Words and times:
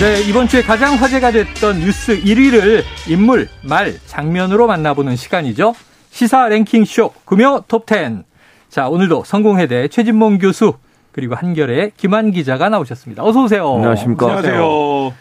네, 0.00 0.20
이번 0.28 0.48
주에 0.48 0.62
가장 0.62 0.94
화제가 0.96 1.30
됐던 1.30 1.78
뉴스 1.78 2.20
1위를 2.20 2.82
인물, 3.08 3.48
말, 3.62 3.94
장면으로 4.06 4.66
만나보는 4.66 5.14
시간이죠. 5.16 5.74
시사 6.10 6.48
랭킹쇼 6.48 7.12
금요 7.24 7.62
톱10. 7.68 8.24
자, 8.68 8.88
오늘도 8.88 9.22
성공회대 9.24 9.88
최진몽 9.88 10.38
교수 10.38 10.74
그리고 11.12 11.34
한결의 11.36 11.92
김한 11.96 12.32
기자가 12.32 12.68
나오셨습니다. 12.68 13.22
어서 13.22 13.44
오세요. 13.44 13.74
안녕하십니까. 13.76 14.26
안녕하세요. 14.26 15.14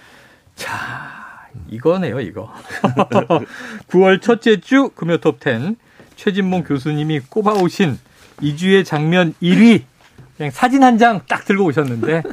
자, 0.55 1.47
이거네요, 1.69 2.19
이거. 2.21 2.51
9월 3.89 4.19
첫째 4.21 4.59
주 4.61 4.89
금요 4.95 5.17
톱10. 5.17 5.75
최진몽 6.15 6.63
교수님이 6.63 7.19
꼽아오신 7.29 7.99
2주의 8.41 8.83
장면 8.85 9.33
1위. 9.43 9.83
그냥 10.37 10.51
사진 10.51 10.81
한 10.83 10.97
장 10.97 11.21
딱 11.29 11.45
들고 11.45 11.65
오셨는데 11.65 12.23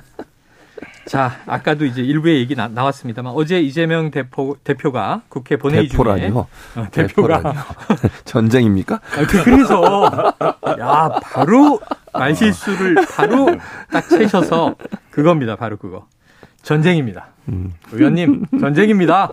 자, 1.08 1.40
아까도 1.46 1.86
이제 1.86 2.02
일부의 2.02 2.38
얘기 2.40 2.54
나, 2.54 2.68
왔습니다만 2.74 3.32
어제 3.34 3.60
이재명 3.60 4.10
대표, 4.10 4.56
대표가 4.62 5.22
국회 5.28 5.56
본회의 5.56 5.88
대표라니요? 5.88 6.28
중에 6.28 6.82
어, 6.82 6.86
대표가 6.92 7.36
대표라니요. 7.38 7.62
전쟁입니까? 8.26 8.96
아, 8.96 9.26
그래서 9.42 10.34
야 10.78 11.10
바로 11.22 11.80
말실수를 12.12 12.96
바로 13.16 13.56
딱 13.90 14.08
채셔서 14.08 14.74
그겁니다. 15.10 15.56
바로 15.56 15.76
그거 15.78 16.06
전쟁입니다. 16.62 17.28
음. 17.48 17.72
의원님 17.92 18.44
전쟁입니다. 18.60 19.32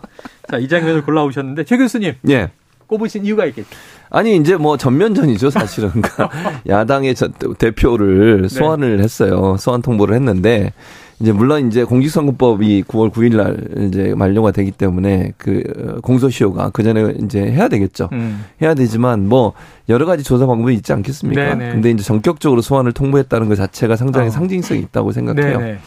자 0.50 0.58
이 0.60 0.68
장면을 0.70 1.04
골라오셨는데 1.04 1.66
최 1.66 1.76
교수님 1.78 2.14
예. 2.30 2.52
꼽으신 2.88 3.26
이유가 3.26 3.46
있겠죠. 3.48 3.68
아니 4.12 4.38
이제 4.38 4.56
뭐 4.56 4.78
전면전이죠 4.78 5.50
사실은 5.50 5.92
야당의 6.70 7.16
저, 7.16 7.28
대표를 7.58 8.48
소환을 8.48 9.02
했어요 9.02 9.58
소환 9.58 9.82
통보를 9.82 10.16
했는데 10.16 10.72
이제 11.20 11.32
물론 11.32 11.68
이제 11.68 11.84
공직선거법이 11.84 12.84
9월 12.84 13.12
9일 13.12 13.36
날 13.38 13.88
이제 13.88 14.14
만료가 14.16 14.52
되기 14.52 14.72
때문에 14.72 15.32
그 15.38 16.00
공소시효가 16.04 16.72
그 16.72 16.84
전에 16.84 17.14
이제 17.24 17.40
해야 17.40 17.70
되겠죠. 17.70 18.10
음. 18.12 18.44
해야 18.62 18.74
되지만 18.74 19.30
뭐 19.30 19.54
여러 19.88 20.06
가지 20.06 20.24
조사 20.24 20.46
방법이 20.46 20.74
있지 20.74 20.92
않겠습니까? 20.92 21.56
네네. 21.56 21.72
근데 21.72 21.92
이제 21.92 22.04
전격적으로 22.04 22.62
소환을 22.62 22.92
통보했다는 22.92 23.48
것 23.48 23.56
자체가 23.56 23.96
상당히 23.96 24.28
어. 24.28 24.32
상징성이 24.32 24.82
있다고 24.82 25.14
생각해요. 25.14 25.60
네네. 25.60 25.78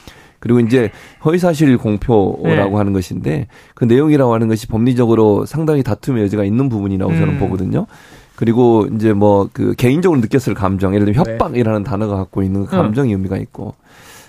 그리고 0.40 0.60
이제 0.60 0.90
허위사실 1.24 1.76
공표라고 1.78 2.44
네. 2.70 2.76
하는 2.76 2.92
것인데 2.92 3.48
그 3.74 3.84
내용이라고 3.84 4.32
하는 4.32 4.48
것이 4.48 4.66
법리적으로 4.68 5.46
상당히 5.46 5.82
다툼의 5.82 6.22
여지가 6.22 6.44
있는 6.44 6.68
부분이라고 6.68 7.12
저는 7.12 7.28
음. 7.34 7.38
보거든요. 7.38 7.86
그리고 8.36 8.86
이제 8.94 9.12
뭐 9.12 9.48
그 9.52 9.74
개인적으로 9.74 10.20
느꼈을 10.20 10.54
감정, 10.54 10.94
예를 10.94 11.06
들면 11.06 11.24
네. 11.24 11.32
협박이라는 11.32 11.82
단어가 11.82 12.16
갖고 12.16 12.44
있는 12.44 12.66
그 12.66 12.76
음. 12.76 12.82
감정의 12.82 13.12
의미가 13.12 13.36
있고 13.38 13.74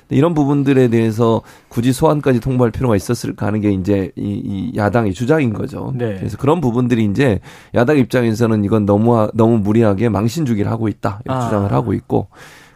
이런 0.10 0.34
부분들에 0.34 0.88
대해서 0.90 1.42
굳이 1.68 1.94
소환까지 1.94 2.40
통보할 2.40 2.72
필요가 2.72 2.96
있었을까 2.96 3.46
하는 3.46 3.62
게 3.62 3.72
이제 3.72 4.12
이, 4.16 4.22
이 4.22 4.78
야당의 4.78 5.14
주장인 5.14 5.54
거죠. 5.54 5.94
네. 5.96 6.16
그래서 6.18 6.38
그런 6.38 6.62
부분들이 6.62 7.06
이제 7.06 7.40
야당 7.76 7.98
입장에서는 7.98 8.64
이건 8.64 8.86
너무 8.86 9.30
너무 9.34 9.60
무리하게 9.60 10.10
망신주기를 10.10 10.70
하고 10.70 10.88
있다 10.88 11.22
이렇게 11.26 11.40
아. 11.40 11.46
주장을 11.46 11.72
하고 11.72 11.94
있고 11.94 12.28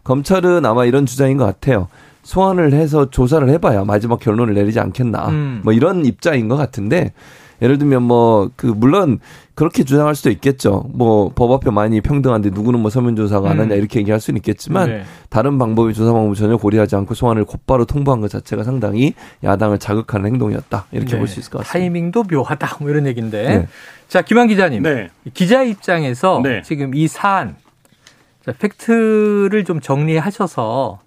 검찰은 0.04 0.66
아마 0.66 0.86
이런 0.86 1.06
주장인 1.06 1.38
것 1.38 1.46
같아요. 1.46 1.88
소환을 2.24 2.74
해서 2.74 3.10
조사를 3.10 3.48
해봐야 3.50 3.84
마지막 3.84 4.20
결론을 4.20 4.54
내리지 4.54 4.80
않겠나. 4.80 5.30
음. 5.30 5.62
뭐 5.64 5.74
이런 5.74 6.06
입장인 6.06 6.48
것 6.48 6.56
같은데 6.56 7.14
예를 7.62 7.78
들면 7.78 8.04
뭐 8.04 8.50
그 8.56 8.68
물론 8.68 9.20
그렇게 9.56 9.84
주장할 9.84 10.16
수도 10.16 10.30
있겠죠. 10.32 10.86
뭐 10.94 11.30
법 11.36 11.52
앞에 11.52 11.72
많이 11.72 12.02
평등한데 12.02 12.50
누구는 12.52 12.80
뭐 12.80 12.90
서면 12.90 13.16
조사가 13.16 13.50
안 13.50 13.58
음. 13.58 13.62
하냐 13.64 13.76
이렇게 13.76 14.00
얘기할 14.00 14.20
수는 14.20 14.38
있겠지만 14.38 14.90
네. 14.90 15.04
다른 15.30 15.58
방법의 15.58 15.94
조사 15.94 16.12
방법 16.12 16.36
전혀 16.36 16.58
고려하지 16.58 16.96
않고 16.96 17.14
소환을 17.14 17.46
곧바로 17.46 17.86
통보한 17.86 18.22
것 18.22 18.30
자체가 18.30 18.64
상당히 18.64 19.14
야당을 19.44 19.80
자극하는 19.80 20.28
행동이었다 20.32 20.86
이렇게 20.92 21.12
네. 21.12 21.18
볼수 21.18 21.40
있을 21.40 21.52
것 21.52 21.60
같습니다. 21.60 21.74
타이밍도 21.74 22.24
묘하다 22.32 22.78
뭐 22.80 22.90
이런 22.90 23.06
얘기인데 23.08 23.44
네. 23.48 23.68
자 24.08 24.22
김한 24.22 24.48
기자님 24.48 24.84
네. 24.84 25.10
기자 25.34 25.64
입장에서 25.64 26.42
네. 26.44 26.62
지금 26.64 26.94
이 26.96 27.08
사안 27.08 27.56
자, 28.46 28.52
팩트를 28.60 29.64
좀 29.64 29.80
정리하셔서 29.80 31.00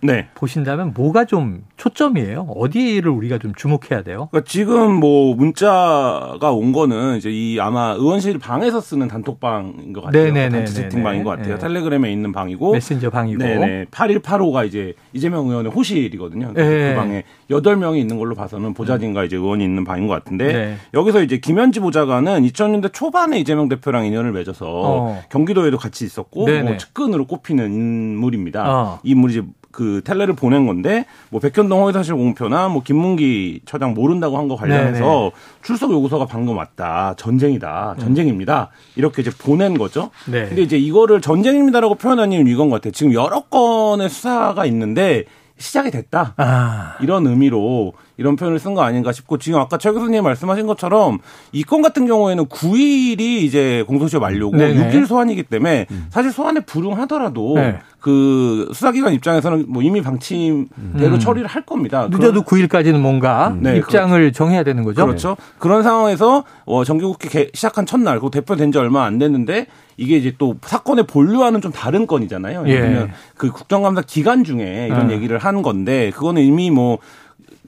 네. 0.00 0.28
보신다면 0.34 0.92
뭐가 0.94 1.24
좀 1.24 1.64
초점이에요? 1.76 2.48
어디를 2.56 3.10
우리가 3.10 3.38
좀 3.38 3.52
주목해야 3.54 4.02
돼요? 4.02 4.28
그러니까 4.30 4.48
지금 4.48 4.94
뭐 4.94 5.34
문자가 5.34 6.52
온 6.52 6.72
거는 6.72 7.16
이제 7.16 7.30
이 7.30 7.58
아마 7.60 7.92
의원실 7.92 8.38
방에서 8.38 8.80
쓰는 8.80 9.08
단톡방인 9.08 9.92
것 9.92 10.04
같아요. 10.04 10.24
네네네네네. 10.24 10.64
단체 10.64 10.82
채팅방인 10.82 11.24
것 11.24 11.30
같아요. 11.30 11.54
네. 11.54 11.58
텔레그램에 11.58 12.12
있는 12.12 12.32
방이고. 12.32 12.72
메신저 12.72 13.10
방이고. 13.10 13.42
네네. 13.42 13.86
8185가 13.90 14.66
이제 14.66 14.94
이재명 15.12 15.48
의원의 15.48 15.72
호실이거든요. 15.72 16.52
네. 16.54 16.90
그 16.92 16.94
방에 16.96 17.24
8명이 17.50 17.98
있는 17.98 18.18
걸로 18.18 18.34
봐서는 18.34 18.74
보좌진과 18.74 19.24
이제 19.24 19.36
의원이 19.36 19.64
있는 19.64 19.84
방인 19.84 20.06
것 20.06 20.14
같은데 20.14 20.52
네. 20.52 20.76
여기서 20.94 21.22
이제 21.22 21.38
김현지 21.38 21.80
보좌관은 21.80 22.42
2000년대 22.42 22.92
초반에 22.92 23.38
이재명 23.38 23.68
대표랑 23.68 24.06
인연을 24.06 24.32
맺어서 24.32 24.66
어. 24.68 25.22
경기도에도 25.30 25.78
같이 25.78 26.04
있었고. 26.04 26.46
뭐 26.46 26.76
측근으로 26.76 27.26
꼽히는 27.26 27.72
인물입니다. 27.72 28.64
어. 28.66 29.00
이 29.02 29.10
인물이 29.10 29.32
이제 29.32 29.42
그 29.70 30.00
텔레를 30.04 30.34
보낸 30.34 30.66
건데 30.66 31.04
뭐 31.30 31.40
백현동 31.40 31.82
허위사실 31.82 32.14
공표나 32.14 32.68
뭐 32.68 32.82
김문기 32.82 33.60
처장 33.66 33.94
모른다고 33.94 34.36
한 34.38 34.48
거 34.48 34.56
관련해서 34.56 34.98
네네. 35.04 35.30
출석 35.62 35.92
요구서가 35.92 36.24
방금 36.26 36.56
왔다 36.56 37.14
전쟁이다 37.18 37.96
전쟁입니다 38.00 38.70
이렇게 38.96 39.20
이제 39.22 39.30
보낸 39.38 39.76
거죠. 39.76 40.10
네. 40.26 40.46
근데 40.46 40.62
이제 40.62 40.78
이거를 40.78 41.20
전쟁입니다라고 41.20 41.96
표현한 41.96 42.32
이유는 42.32 42.50
이건 42.50 42.70
것 42.70 42.76
같아요. 42.76 42.92
지금 42.92 43.12
여러 43.12 43.40
건의 43.42 44.08
수사가 44.08 44.64
있는데 44.66 45.24
시작이 45.58 45.90
됐다. 45.90 46.34
아. 46.36 46.96
이런 47.00 47.26
의미로 47.26 47.92
이런 48.18 48.36
표현을 48.36 48.58
쓴 48.58 48.74
거 48.74 48.82
아닌가 48.82 49.12
싶고 49.12 49.38
지금 49.38 49.58
아까 49.60 49.78
최 49.78 49.90
교수님 49.92 50.22
말씀하신 50.24 50.66
것처럼 50.66 51.18
이 51.52 51.62
건 51.64 51.82
같은 51.82 52.06
경우에는 52.06 52.46
9일이 52.46 53.20
이제 53.20 53.84
공소시효 53.86 54.20
만료고 54.20 54.56
네네. 54.56 54.90
6일 54.90 55.06
소환이기 55.06 55.44
때문에 55.44 55.86
사실 56.10 56.30
소환에 56.32 56.60
불응하더라도 56.60 57.54
네. 57.54 57.78
그 58.00 58.68
수사기관 58.72 59.12
입장에서는 59.14 59.66
뭐 59.68 59.82
이미 59.82 60.02
방침대로 60.02 61.14
음. 61.14 61.18
처리를 61.18 61.46
할 61.48 61.62
겁니다. 61.62 62.08
늦어도 62.10 62.42
9일까지는 62.42 62.98
뭔가 63.00 63.54
네, 63.58 63.76
입장을 63.76 64.32
정해야 64.32 64.62
되는 64.62 64.82
거죠? 64.84 65.04
그렇죠. 65.04 65.36
그런 65.58 65.82
상황에서 65.82 66.44
어, 66.64 66.84
정기국회 66.84 67.28
개- 67.28 67.50
시작한 67.54 67.86
첫날, 67.86 68.20
그 68.20 68.30
대표된 68.30 68.72
지 68.72 68.78
얼마 68.78 69.04
안 69.04 69.18
됐는데 69.18 69.66
이게 69.96 70.16
이제 70.16 70.32
또 70.38 70.56
사건의 70.62 71.06
본류와는 71.06 71.60
좀 71.60 71.72
다른 71.72 72.06
건이잖아요. 72.06 72.64
예. 72.68 72.80
들면 72.80 73.10
그 73.36 73.50
국정감사 73.50 74.02
기간 74.06 74.44
중에 74.44 74.86
이런 74.90 75.10
어. 75.10 75.12
얘기를 75.12 75.38
한 75.38 75.62
건데 75.62 76.10
그거는 76.14 76.42
이미 76.42 76.70
뭐 76.70 76.98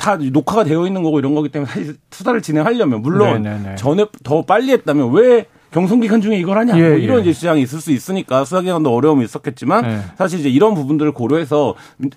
다 0.01 0.17
녹화가 0.17 0.65
되어 0.65 0.87
있는 0.87 1.03
거고 1.03 1.19
이런 1.19 1.35
거기 1.35 1.51
때문에 1.51 1.71
사실 1.71 1.97
수사를 2.11 2.41
진행하려면 2.41 3.03
물론 3.03 3.43
네네네. 3.43 3.77
전에 3.77 4.07
더 4.25 4.43
빨리 4.43 4.73
했다면 4.73 5.13
왜 5.13 5.45
경선 5.73 6.01
기간 6.01 6.23
중에 6.23 6.39
이걸 6.39 6.57
하냐 6.57 6.77
예, 6.79 6.89
뭐 6.89 6.99
이런 6.99 7.19
예. 7.19 7.21
이제 7.21 7.33
주장이 7.35 7.61
있을 7.61 7.81
수 7.81 7.93
있으니까 7.93 8.47
수사기관도 8.47 8.93
어려움이 8.93 9.23
있었겠지만 9.25 9.83
네. 9.83 10.01
사실 10.17 10.41
이제 10.41 10.49
이런 10.49 10.75
부분들을 10.75 11.13
고려해서 11.13 11.75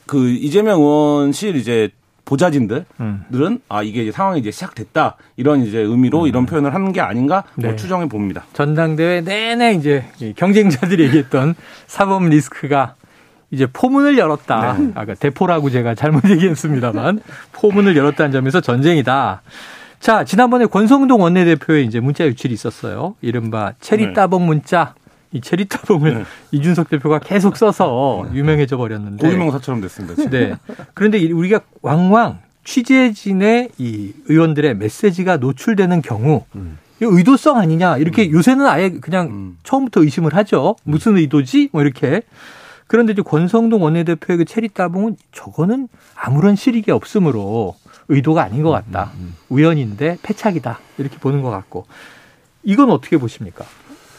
그 0.07 0.29
이재명 0.29 0.79
의원실 0.79 1.57
이제 1.57 1.89
보좌진들 2.23 2.85
음. 3.01 3.25
들은 3.33 3.59
아 3.67 3.83
이게 3.83 4.03
이제 4.03 4.11
상황이 4.13 4.39
이제 4.39 4.49
시작됐다 4.49 5.17
이런 5.35 5.63
이제 5.63 5.79
의미로 5.79 6.25
이런 6.25 6.45
표현을 6.45 6.73
하는 6.73 6.93
게 6.93 7.01
아닌가 7.01 7.43
뭐 7.55 7.71
네. 7.71 7.75
추정해 7.75 8.07
봅니다. 8.07 8.45
전당대회 8.53 9.21
내내 9.21 9.73
이제 9.73 10.05
이 10.21 10.33
경쟁자들이 10.33 11.03
얘기했던 11.03 11.53
사법 11.87 12.23
리스크가 12.23 12.95
이제 13.53 13.67
포문을 13.71 14.17
열었다. 14.17 14.73
네. 14.79 14.91
아까 14.95 15.13
대포라고 15.13 15.69
제가 15.69 15.93
잘못 15.93 16.23
얘기했습니다만 16.29 17.21
포문을 17.51 17.95
열었다는 17.95 18.31
점에서 18.31 18.61
전쟁이다. 18.61 19.43
자, 19.99 20.23
지난번에 20.25 20.65
권성동 20.65 21.21
원내대표의 21.21 21.85
이제 21.85 21.99
문자 21.99 22.25
유출이 22.25 22.51
있었어요. 22.53 23.15
이른바 23.21 23.73
체리 23.79 24.07
네. 24.07 24.13
따봉 24.13 24.47
문자. 24.47 24.95
이 25.31 25.39
체리 25.39 25.65
따봉을 25.65 26.13
네. 26.15 26.23
이준석 26.51 26.89
대표가 26.89 27.19
계속 27.19 27.55
써서 27.55 28.25
유명해져 28.33 28.75
버렸는데. 28.77 29.25
고유명사처럼 29.27 29.81
됐습니다. 29.81 30.15
지금. 30.15 30.29
네. 30.31 30.55
그런데 30.95 31.19
이- 31.19 31.31
우리가 31.31 31.61
왕왕 31.83 32.39
취재진의 32.63 33.69
이 33.77 34.13
의원들의 34.29 34.77
메시지가 34.77 35.37
노출되는 35.37 36.01
경우 36.01 36.43
이 36.55 37.05
의도성 37.05 37.57
아니냐 37.57 37.97
이렇게 37.97 38.31
요새는 38.31 38.65
아예 38.65 38.89
그냥 38.89 39.27
음. 39.27 39.57
처음부터 39.63 40.01
의심을 40.01 40.33
하죠. 40.35 40.75
무슨 40.83 41.17
의도지? 41.17 41.69
뭐 41.71 41.81
이렇게. 41.83 42.21
그런데 42.87 43.13
이제 43.13 43.21
권성동 43.21 43.81
원내대표의 43.83 44.37
그 44.37 44.45
체리 44.45 44.69
따봉은 44.69 45.15
저거는 45.31 45.87
아무런 46.15 46.55
실익이 46.55 46.91
없으므로 46.91 47.75
의도가 48.09 48.43
아닌 48.43 48.63
것 48.63 48.71
같다. 48.71 49.11
우연인데 49.49 50.17
패착이다. 50.21 50.79
이렇게 50.97 51.17
보는 51.17 51.41
것 51.41 51.49
같고. 51.49 51.85
이건 52.63 52.91
어떻게 52.91 53.17
보십니까? 53.17 53.65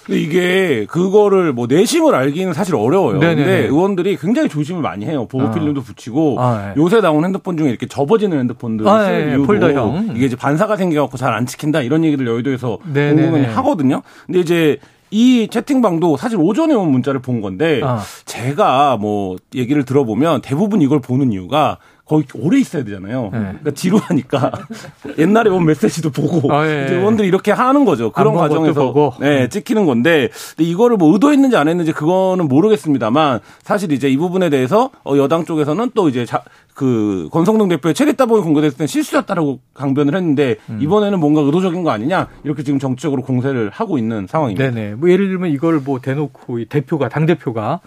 근데 0.05 0.21
이게 0.21 0.85
그거를 0.87 1.55
뭐 1.55 1.67
내심을 1.67 2.15
알기는 2.15 2.53
사실 2.53 2.75
어려워요. 2.75 3.19
네네네. 3.19 3.35
근데 3.37 3.59
의원들이 3.69 4.19
굉장히 4.19 4.51
조심을 4.51 4.83
많이 4.83 5.07
해요. 5.07 5.27
보호 5.27 5.47
아. 5.47 5.51
필름도 5.51 5.81
붙이고 5.83 6.37
아, 6.39 6.69
예. 6.71 6.75
요새 6.77 7.01
나온 7.01 7.25
핸드폰 7.25 7.57
중에 7.57 7.71
이렇게 7.71 7.87
접어지는 7.87 8.39
핸드폰들 8.41 8.87
아, 8.87 9.05
쓸 9.07 9.29
예, 9.29 9.31
이유도 9.31 9.47
폴더형. 9.47 10.13
이게 10.15 10.27
이제 10.27 10.37
반사가 10.37 10.77
생겨갖고 10.77 11.17
잘 11.17 11.33
안 11.33 11.47
찍힌다 11.47 11.81
이런 11.81 12.05
얘기를 12.05 12.27
여의도에서. 12.27 12.79
공공연히 12.85 13.47
하거든요. 13.47 14.03
근데 14.27 14.41
이제 14.41 14.79
이 15.15 15.47
채팅방도 15.47 16.17
사실 16.17 16.39
오전에 16.41 16.75
온 16.75 16.91
문자를 16.91 17.23
본 17.23 17.41
건데 17.41 17.81
아. 17.85 18.03
제가 18.25 18.97
뭐 18.97 19.37
얘기를 19.55 19.85
들어보면 19.85 20.43
대부분 20.43 20.83
이걸 20.83 21.01
보는 21.01 21.31
이유가 21.31 21.79
거의 22.07 22.25
오래 22.35 22.59
있어야 22.59 22.85
되잖아요. 22.85 23.31
네. 23.33 23.39
그러니까 23.39 23.71
지루하니까 23.71 24.53
옛날에 25.19 25.49
온 25.49 25.65
메시지도 25.65 26.11
보고 26.11 26.53
아, 26.53 26.69
예. 26.69 26.85
이제 26.85 26.97
의원들이 26.97 27.27
이렇게 27.27 27.51
하는 27.51 27.87
거죠. 27.87 28.13
그런 28.13 28.35
과정에서 28.35 28.93
보고. 28.93 29.15
네, 29.21 29.49
찍히는 29.49 29.87
건데 29.87 30.29
근데 30.57 30.69
이거를 30.69 30.99
뭐 30.99 31.13
의도했는지 31.13 31.57
안 31.57 31.69
했는지 31.69 31.93
그거는 31.93 32.47
모르겠습니다만 32.49 33.41
사실 33.63 33.93
이제 33.93 34.11
이 34.11 34.19
부분에 34.19 34.51
대해서 34.51 34.91
어, 35.05 35.17
여당 35.17 35.47
쪽에서는 35.47 35.93
또 35.95 36.11
이제 36.11 36.27
자, 36.27 36.43
그 36.75 37.29
권성동 37.33 37.69
대표의 37.69 37.95
체리 37.95 38.15
따봉이 38.15 38.43
공개됐을 38.43 38.77
땐 38.77 38.87
실수였다라고 38.87 39.61
강변을 39.73 40.15
했는데 40.15 40.57
음. 40.69 40.81
이번에는 40.83 41.19
뭔가 41.21 41.41
의도적인 41.41 41.85
거 41.85 41.91
아니냐 41.91 42.29
이렇게 42.43 42.63
지금 42.63 42.79
정치적으로 42.79 43.23
공세를 43.23 43.71
하고 43.71 43.97
있는 43.97 44.27
상황입니다. 44.27 44.71
네네. 44.71 44.95
뭐 44.97 45.09
예를 45.09 45.29
들면 45.29 45.51
이걸 45.51 45.81
뭐 45.81 46.01
대놓고 46.01 46.59
이 46.59 46.67
대표가 46.67 47.09
당 47.09 47.25
대표가 47.25 47.81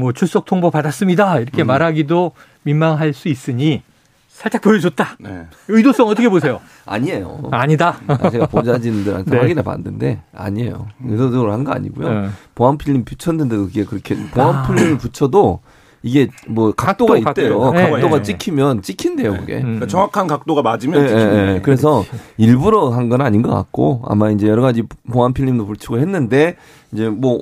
뭐 0.00 0.12
출석 0.12 0.46
통보 0.46 0.70
받았습니다 0.70 1.38
이렇게 1.40 1.62
말하기도 1.62 2.32
민망할 2.62 3.12
수 3.12 3.28
있으니 3.28 3.82
살짝 4.28 4.62
보여줬다. 4.62 5.16
네. 5.20 5.42
의도성 5.68 6.08
어떻게 6.08 6.28
보세요? 6.30 6.60
아니에요. 6.86 7.42
아니다. 7.50 7.98
아, 8.06 8.30
제가 8.30 8.46
보좌진들한테 8.46 9.30
네. 9.30 9.36
확인해 9.38 9.62
봤는데 9.62 10.22
아니에요. 10.34 10.86
의도적으로 11.04 11.52
한 11.52 11.62
거 11.64 11.72
아니고요. 11.72 12.08
네. 12.22 12.28
보안 12.54 12.78
필름 12.78 13.04
붙였는데도 13.04 13.66
그게 13.66 13.84
그렇게 13.84 14.16
보안 14.30 14.66
필름을 14.66 14.96
붙여도 14.96 15.60
이게 16.02 16.28
뭐 16.48 16.72
각도가 16.72 17.20
각도, 17.20 17.42
있대요. 17.42 17.70
네, 17.72 17.90
각도가 17.90 18.16
네. 18.16 18.22
찍히면 18.22 18.80
찍힌대요, 18.80 19.32
그게. 19.32 19.56
음. 19.58 19.62
그러니까 19.62 19.86
정확한 19.86 20.26
각도가 20.26 20.62
맞으면 20.62 21.02
예, 21.04 21.08
찍히는 21.08 21.32
예, 21.34 21.38
예. 21.40 21.44
거예요. 21.46 21.62
그래서 21.62 22.04
일부러 22.38 22.88
한 22.88 23.10
건 23.10 23.20
아닌 23.20 23.42
것 23.42 23.50
같고 23.52 24.02
아마 24.06 24.30
이제 24.30 24.48
여러 24.48 24.62
가지 24.62 24.82
보안 25.12 25.34
필름도 25.34 25.66
붙이고 25.66 25.98
했는데 25.98 26.56
이제 26.92 27.10
뭐 27.10 27.34
어, 27.36 27.40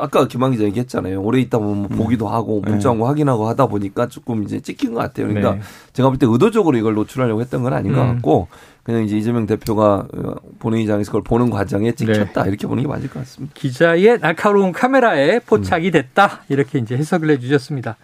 아까 0.00 0.26
김한 0.28 0.52
기자 0.52 0.64
얘기했잖아요. 0.64 1.22
오래 1.22 1.40
있다 1.40 1.58
보면 1.58 1.78
뭐 1.78 1.88
보기도 1.88 2.28
하고 2.28 2.60
문자 2.60 2.90
온거 2.90 3.06
확인하고 3.08 3.48
하다 3.48 3.66
보니까 3.66 4.06
조금 4.08 4.42
이제 4.44 4.60
찍힌 4.60 4.92
것 4.94 5.00
같아요. 5.00 5.26
그러니까 5.28 5.54
네. 5.54 5.60
제가 5.92 6.08
볼 6.10 6.18
때 6.18 6.26
의도적으로 6.28 6.76
이걸 6.76 6.94
노출하려고 6.94 7.40
했던 7.40 7.62
건 7.62 7.72
아닌 7.72 7.92
것 7.94 8.02
음. 8.02 8.14
같고 8.14 8.48
그냥 8.82 9.04
이제 9.04 9.16
이재명 9.16 9.46
대표가 9.46 10.06
어, 10.14 10.34
본회의장에서 10.58 11.10
그걸 11.10 11.22
보는 11.22 11.50
과정에 11.50 11.92
찍혔다 11.92 12.46
이렇게 12.46 12.66
보는 12.66 12.82
게 12.82 12.88
맞을 12.88 13.08
것 13.08 13.20
같습니다. 13.20 13.54
기자의 13.56 14.18
날카로운 14.20 14.72
카메라에 14.72 15.38
포착이 15.40 15.90
됐다. 15.90 16.42
이렇게 16.48 16.78
이제 16.78 16.96
해석을 16.96 17.30
해 17.30 17.38
주셨습니다. 17.38 17.96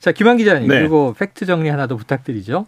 자, 0.00 0.10
김한 0.10 0.36
기자님, 0.38 0.68
네. 0.68 0.80
그리고 0.80 1.14
팩트 1.16 1.46
정리 1.46 1.68
하나 1.68 1.86
더 1.86 1.96
부탁드리죠. 1.96 2.66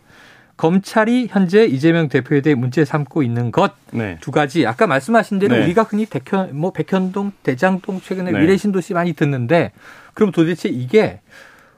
검찰이 0.56 1.28
현재 1.30 1.64
이재명 1.64 2.08
대표에 2.08 2.40
대해 2.40 2.54
문제 2.54 2.84
삼고 2.84 3.22
있는 3.22 3.50
것두 3.50 3.74
네. 3.92 4.18
가지. 4.32 4.66
아까 4.66 4.86
말씀하신 4.86 5.38
대로 5.40 5.56
네. 5.56 5.64
우리가 5.64 5.82
흔히 5.82 6.06
백현, 6.06 6.56
뭐 6.56 6.72
백현동, 6.72 7.32
대장동 7.42 8.00
최근에 8.00 8.30
네. 8.30 8.38
미래신도시 8.40 8.94
많이 8.94 9.12
듣는데 9.14 9.72
그럼 10.14 10.30
도대체 10.30 10.68
이게 10.68 11.20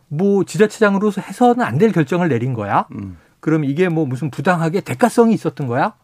뭐 0.08 0.44
지자체장으로서 0.44 1.20
해서는 1.22 1.64
안 1.64 1.78
될 1.78 1.92
결정을 1.92 2.28
내린 2.28 2.52
거야? 2.54 2.86
음. 2.92 3.16
그럼 3.40 3.64
이게 3.64 3.88
뭐 3.88 4.06
무슨 4.06 4.30
부당하게 4.30 4.80
대가성이 4.80 5.34
있었던 5.34 5.66
거야? 5.66 5.94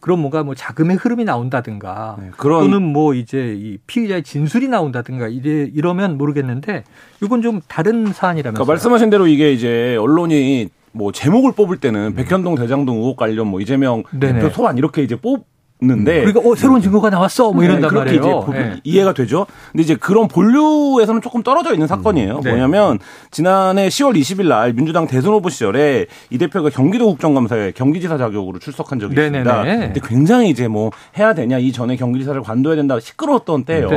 그럼 0.00 0.20
뭔가 0.20 0.42
뭐 0.42 0.54
자금의 0.54 0.96
흐름이 0.96 1.24
나온다든가 1.24 2.16
네, 2.20 2.30
그런 2.38 2.62
또는 2.62 2.82
뭐 2.82 3.12
이제 3.12 3.54
이 3.58 3.76
피의자의 3.86 4.22
진술이 4.22 4.68
나온다든가 4.68 5.28
이래 5.28 5.68
이러면 5.74 6.16
모르겠는데 6.16 6.84
이건 7.22 7.42
좀 7.42 7.60
다른 7.68 8.06
사안이라면서요. 8.06 8.54
그러니까 8.54 8.64
말씀하신 8.64 9.10
대로 9.10 9.26
이게 9.26 9.52
이제 9.52 9.96
언론이 10.00 10.70
뭐 10.92 11.12
제목을 11.12 11.52
뽑을 11.52 11.76
때는 11.78 12.14
백현동 12.14 12.54
대장동 12.56 12.96
의혹 12.98 13.16
관련 13.16 13.46
뭐 13.46 13.60
이재명 13.60 14.02
네네. 14.10 14.40
대표 14.40 14.50
소환 14.54 14.76
이렇게 14.78 15.02
이제 15.02 15.16
뽑 15.16 15.48
는데 15.82 16.20
그러니까 16.26 16.40
어 16.46 16.54
새로운 16.54 16.82
증거가 16.82 17.08
나왔어 17.08 17.52
뭐 17.52 17.64
이런단 17.64 17.88
네, 17.88 17.88
그렇게 17.88 18.18
말이에요. 18.18 18.38
이제 18.42 18.52
보- 18.52 18.54
예. 18.54 18.80
이해가 18.84 19.14
되죠. 19.14 19.46
근데 19.72 19.82
이제 19.82 19.94
그런 19.96 20.28
본류에서는 20.28 21.22
조금 21.22 21.42
떨어져 21.42 21.72
있는 21.72 21.86
사건이에요. 21.86 22.40
네. 22.44 22.50
뭐냐면 22.50 22.98
지난해 23.30 23.88
10월 23.88 24.14
20일 24.14 24.46
날 24.48 24.74
민주당 24.74 25.06
대선 25.06 25.32
후보 25.32 25.48
시절에 25.48 26.04
이 26.28 26.36
대표가 26.36 26.68
경기도 26.68 27.06
국정감사에 27.06 27.72
경기지사 27.72 28.18
자격으로 28.18 28.58
출석한 28.58 29.00
적이 29.00 29.14
네네네. 29.14 29.38
있습니다. 29.38 29.62
근데 29.86 30.00
굉장히 30.04 30.50
이제 30.50 30.68
뭐 30.68 30.90
해야 31.18 31.32
되냐 31.32 31.56
이 31.56 31.72
전에 31.72 31.96
경기지사를 31.96 32.38
관둬야 32.42 32.76
된다 32.76 33.00
시끄러웠던 33.00 33.64
때예요. 33.64 33.88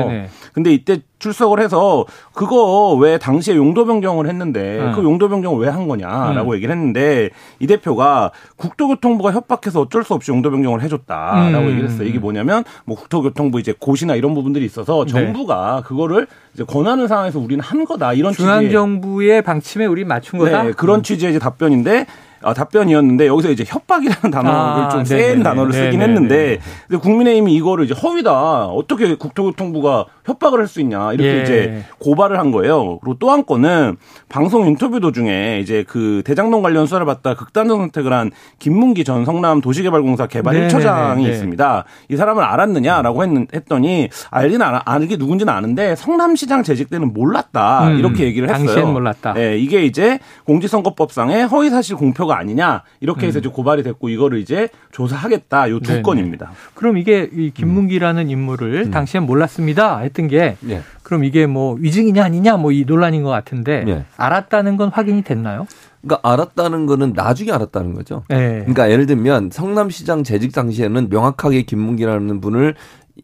근데 0.54 0.72
이때 0.74 1.00
출석을 1.24 1.60
해서 1.62 2.06
그거 2.34 2.94
왜 3.00 3.18
당시에 3.18 3.56
용도 3.56 3.86
변경을 3.86 4.28
했는데 4.28 4.80
음. 4.80 4.92
그 4.94 5.04
용도 5.04 5.30
변경을 5.30 5.60
왜 5.60 5.74
한 5.74 5.88
거냐라고 5.88 6.54
얘기를 6.56 6.76
했는데 6.76 7.30
이 7.60 7.66
대표가 7.66 8.30
국토교통부가 8.58 9.32
협박해서 9.32 9.82
어쩔 9.82 10.04
수 10.04 10.14
없이 10.14 10.30
용도 10.30 10.52
변경을 10.52 10.82
해줬다라고 10.84 11.66
음. 11.66 11.70
얘기를 11.72 11.90
했어요. 11.90 12.08
이게 12.08 12.20
뭐냐면 12.20 12.64
뭐 12.86 12.96
국토교통부 12.96 13.60
이제 13.60 13.74
고시나 13.80 14.14
이런 14.16 14.36
부분들이 14.36 14.66
있어서 14.66 15.06
네. 15.06 15.12
정부가 15.12 15.82
그거를 15.86 16.28
이제 16.54 16.64
권하는 16.64 17.08
상황에서 17.08 17.40
우리는 17.40 17.64
한 17.64 17.86
거다 17.86 18.14
이런 18.14 18.34
중앙 18.34 18.70
정부의 18.70 19.42
방침에 19.42 19.86
우리 19.86 20.06
맞춘 20.06 20.38
거다. 20.38 20.64
네, 20.64 20.72
그런 20.74 21.02
취지의 21.02 21.32
이제 21.32 21.40
답변인데 21.40 22.02
아, 22.02 22.06
답변이었는데 22.54 23.28
여기서 23.28 23.52
이제 23.52 23.64
협박이라는 23.66 24.30
단어를 24.32 24.50
아, 24.84 24.90
좀센 24.90 25.18
네네네. 25.18 25.44
단어를 25.44 25.72
쓰긴 25.72 26.00
네네네. 26.00 26.04
했는데 26.06 26.60
근데 26.88 27.02
국민의힘이 27.02 27.54
이거를 27.56 27.86
이제 27.86 27.94
허위다 27.94 28.66
어떻게 28.66 29.16
국토교통부가 29.16 30.06
협박을 30.26 30.60
할 30.60 30.68
수 30.68 30.80
있냐 30.82 31.12
이렇게 31.14 31.38
예. 31.38 31.42
이제 31.44 31.84
고발을 32.00 32.40
한 32.40 32.52
거예요. 32.52 32.98
그리고 33.00 33.18
또 33.20 33.30
한 33.30 33.46
건은 33.46 33.98
방송 34.30 34.66
인터뷰 34.68 35.00
도중에 35.00 35.60
이제 35.62 35.84
그 35.88 36.22
대장동 36.26 36.62
관련 36.64 36.86
수사를 36.86 37.06
받다 37.06 37.36
극단적 37.36 37.78
선택을 37.80 38.12
한 38.14 38.32
김문기 38.60 39.04
전 39.04 39.26
성남 39.26 39.60
도시개발공사 39.62 40.28
개발 40.28 40.54
네네네. 40.56 40.74
1처장이 40.74 41.24
네. 41.24 41.30
있습니다. 41.30 41.84
이 42.10 42.16
사람을 42.16 42.44
알았느냐라고 42.44 43.24
했, 43.24 43.30
했더니 43.54 44.10
알긴 44.32 44.62
알, 44.62 44.82
알게 44.86 45.18
누군지는 45.18 45.54
아는데 45.54 45.96
성남시장 45.96 46.64
재직 46.64 46.90
때는 46.90 47.14
몰랐다 47.14 47.90
음, 47.90 48.00
이렇게 48.00 48.24
얘기를 48.24 48.50
했어요. 48.50 48.66
당시엔 48.66 48.94
몰랐다. 48.94 49.34
네, 49.34 49.58
이게 49.58 49.84
이제 49.86 50.20
공직선거법상의 50.46 51.48
허위사실 51.48 51.96
공표가 51.98 52.33
아니냐 52.34 52.84
이렇게 53.00 53.28
해서 53.28 53.40
이제 53.40 53.50
고발이 53.50 53.84
됐고 53.84 54.10
이거를 54.10 54.40
이제 54.40 54.70
조사하겠다 54.92 55.70
요두 55.70 55.92
음. 55.92 55.94
네네. 55.94 56.02
건입니다. 56.02 56.52
그럼 56.76 56.98
이게 56.98 57.30
이 57.32 57.52
김문기라는 57.52 58.30
인물을 58.30 58.92
당시엔 58.92 59.24
몰랐습니다 59.24 60.00
했던 60.00 60.28
게 60.28 60.58
예. 60.68 60.82
그럼 61.04 61.24
이게 61.24 61.46
뭐 61.48 61.76
위증이냐 61.80 62.24
아니냐 62.24 62.58
뭐 62.58 62.74
이 62.74 62.86
논란인 62.86 63.24
것 63.24 63.30
같은데 63.30 63.84
예. 63.88 64.06
알았다는 64.18 64.78
건 64.78 64.90
확인이 64.90 65.22
됐나요? 65.22 65.68
그러니까 66.02 66.28
알았다는 66.30 66.86
거는 66.86 67.14
나중에 67.16 67.52
알았다는 67.52 67.94
거죠. 67.94 68.24
네. 68.28 68.60
그러니까 68.60 68.92
예를 68.92 69.06
들면 69.06 69.52
성남시장 69.52 70.24
재직 70.24 70.52
당시에는 70.52 71.08
명확하게 71.10 71.62
김문기라는 71.62 72.42
분을 72.42 72.76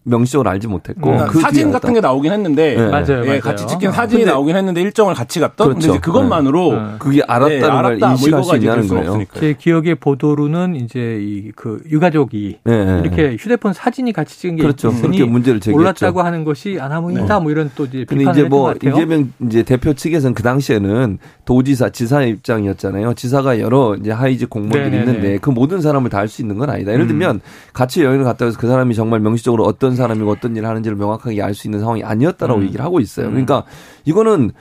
명시적으로 0.04 0.52
알지 0.52 0.68
못했고 0.68 1.10
음. 1.12 1.28
그 1.30 1.40
사진. 1.40 1.72
같은 1.72 1.94
게 1.94 2.00
나오긴 2.00 2.32
했는데 2.32 2.76
네. 2.76 2.88
맞아요, 2.90 3.24
예, 3.24 3.28
맞아요. 3.28 3.40
같이 3.42 3.66
찍힌 3.66 3.92
사진이 3.92 4.22
근데- 4.22 4.32
나오긴 4.32 4.56
했는데 4.56 4.82
일정을 4.82 5.16
같이 5.16 5.40
갔던 5.40 5.68
근데 5.68 5.80
그렇죠. 5.82 5.92
이제 5.94 6.00
그것만으로 6.00 6.74
네. 6.74 6.80
그게 7.00 7.22
알았다는 7.28 7.60
네, 7.60 7.68
걸 7.68 7.72
알았다, 7.72 8.08
뭐 8.08 8.12
인식할 8.16 8.44
수 8.44 8.56
있냐는 8.58 8.84
수는 8.84 8.96
거예요. 9.02 9.10
없으니까. 9.14 9.40
제 9.40 9.54
기억의 9.58 9.96
보도로는 9.96 10.76
이제 10.76 11.18
이 11.22 11.52
그 11.56 11.82
유가족이 11.90 12.60
네, 12.64 12.86
네, 12.86 13.00
이렇게 13.04 13.36
휴대폰 13.40 13.74
사진이 13.74 14.14
같이 14.14 14.40
찍은 14.40 14.56
게 14.58 14.62
그렇죠. 14.62 14.90
있으니 14.90 15.18
그렇게 15.18 15.26
문제를 15.26 15.60
제기했죠. 15.60 15.78
몰랐다고 15.78 16.22
하는 16.22 16.44
것이 16.44 16.78
아나무인다 16.80 17.40
뭐 17.40 17.52
이런 17.52 17.72
또 17.76 17.86
이제 17.86 18.06
근데 18.08 18.20
비판을 18.20 18.32
이제 18.34 18.44
했던 18.46 18.50
뭐. 18.50 18.74
이재명 18.74 19.32
이제 19.48 19.64
대표 19.64 19.94
측에서는 19.94 20.36
그 20.36 20.44
당시에는 20.44 21.18
도지사 21.46 21.90
지사의 21.90 22.30
입장이었잖아요. 22.30 23.16
지사가 23.16 23.60
여러 23.60 23.96
이제 24.00 24.12
하이직 24.12 24.50
공무원들이. 24.52 24.98
있는데 25.00 25.38
그 25.40 25.50
모든 25.50 25.82
사람을 25.82 26.10
다 26.12 26.20
할 26.20 26.28
수 26.28 26.42
있는 26.44 26.58
건 26.58 26.70
아니다. 26.70 26.92
예를 26.94 27.08
들면 27.08 27.40
같이 27.74 28.04
여행을 28.04 28.24
갔다 28.26 28.46
와서 28.46 28.58
그 28.60 28.68
사람이 28.68 28.94
정말 28.94 29.20
명시적으로 29.22 29.66
어떤 29.80 29.96
사람이고 29.96 30.30
어떤 30.30 30.56
일을 30.58 30.68
하는지를 30.68 30.98
명확하게 30.98 31.42
알 31.42 31.54
수 31.56 31.68
있는 31.68 31.80
상황이 31.80 32.04
아니었다라고 32.04 32.60
음. 32.60 32.66
얘기를 32.66 32.84
하고 32.84 33.00
있어요. 33.00 33.30
그러니까 33.30 33.64
이거는 34.06 34.52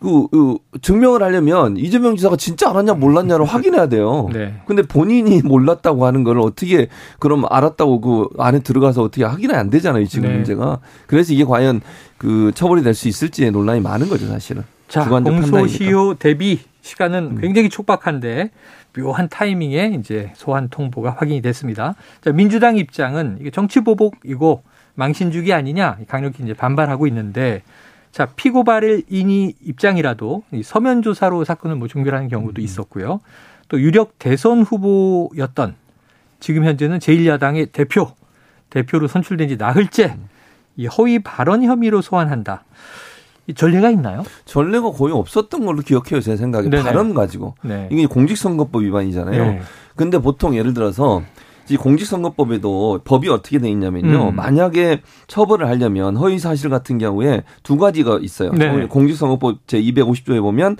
그, 0.00 0.28
그 0.28 0.58
증명을 0.80 1.20
하려면 1.24 1.76
이재명 1.76 2.14
지사가 2.14 2.36
진짜 2.36 2.70
알았냐 2.70 2.94
몰랐냐를 2.94 3.44
확인해야 3.46 3.88
돼요. 3.88 4.28
네. 4.32 4.54
근데 4.66 4.82
본인이 4.82 5.42
몰랐다고 5.44 6.06
하는 6.06 6.22
거를 6.22 6.40
어떻게 6.40 6.86
그럼 7.18 7.44
알았다고 7.50 8.00
그 8.00 8.28
안에 8.38 8.60
들어가서 8.60 9.02
어떻게 9.02 9.24
확인이 9.24 9.52
안 9.52 9.68
되잖아요. 9.70 10.06
지금 10.06 10.28
네. 10.28 10.34
문제가. 10.36 10.78
그래서 11.08 11.32
이게 11.34 11.44
과연 11.44 11.80
그 12.16 12.52
처벌이 12.54 12.82
될 12.82 12.94
수 12.94 13.08
있을지에 13.08 13.50
논란이 13.50 13.80
많은 13.80 14.08
거죠, 14.08 14.28
사실은. 14.28 14.62
자, 14.88 15.02
주관적 15.02 15.32
판단이니까. 15.32 15.58
음. 15.58 15.60
공소시효 15.62 16.14
대비 16.20 16.60
시간은 16.82 17.40
굉장히 17.40 17.68
촉박한데 17.68 18.50
묘한 18.98 19.28
타이밍에 19.28 19.96
이제 19.98 20.32
소환 20.34 20.68
통보가 20.68 21.16
확인이 21.18 21.40
됐습니다. 21.40 21.94
자, 22.20 22.32
민주당 22.32 22.76
입장은 22.76 23.38
이게 23.40 23.50
정치 23.50 23.80
보복이고 23.80 24.62
망신주기 24.94 25.52
아니냐 25.52 25.98
강력히 26.08 26.42
이제 26.42 26.54
반발하고 26.54 27.06
있는데 27.06 27.62
자, 28.10 28.26
피고 28.26 28.64
발일인이 28.64 29.54
입장이라도 29.62 30.42
이 30.52 30.62
서면 30.62 31.02
조사로 31.02 31.44
사건을 31.44 31.76
뭐 31.76 31.86
종결하는 31.86 32.28
경우도 32.28 32.60
있었고요. 32.60 33.20
또 33.68 33.80
유력 33.80 34.18
대선 34.18 34.62
후보였던 34.62 35.76
지금 36.40 36.64
현재는 36.64 36.98
제1야당의 36.98 37.72
대표 37.72 38.10
대표로 38.70 39.08
선출된 39.08 39.48
지 39.48 39.56
나흘째 39.56 40.16
이 40.76 40.86
허위 40.86 41.18
발언 41.18 41.62
혐의로 41.62 42.00
소환한다. 42.00 42.64
이 43.48 43.54
전례가 43.54 43.90
있나요? 43.90 44.22
전례가 44.44 44.92
거의 44.92 45.14
없었던 45.14 45.64
걸로 45.64 45.80
기억해요, 45.80 46.20
제 46.20 46.36
생각에. 46.36 46.68
네네. 46.68 46.82
발언 46.82 47.14
가지고. 47.14 47.54
네. 47.62 47.88
이게 47.90 48.06
공직선거법 48.06 48.82
위반이잖아요. 48.82 49.44
네. 49.44 49.60
근데 49.96 50.18
보통 50.18 50.54
예를 50.54 50.74
들어서 50.74 51.22
이 51.70 51.76
공직선거법에도 51.76 53.00
법이 53.04 53.28
어떻게 53.30 53.58
돼 53.58 53.70
있냐면요. 53.70 54.28
음. 54.28 54.36
만약에 54.36 55.00
처벌을 55.26 55.66
하려면 55.66 56.16
허위 56.16 56.38
사실 56.38 56.68
같은 56.70 56.98
경우에 56.98 57.42
두 57.62 57.78
가지가 57.78 58.18
있어요. 58.20 58.52
네. 58.52 58.86
공직선거법 58.86 59.66
제 59.66 59.80
250조에 59.80 60.40
보면 60.40 60.76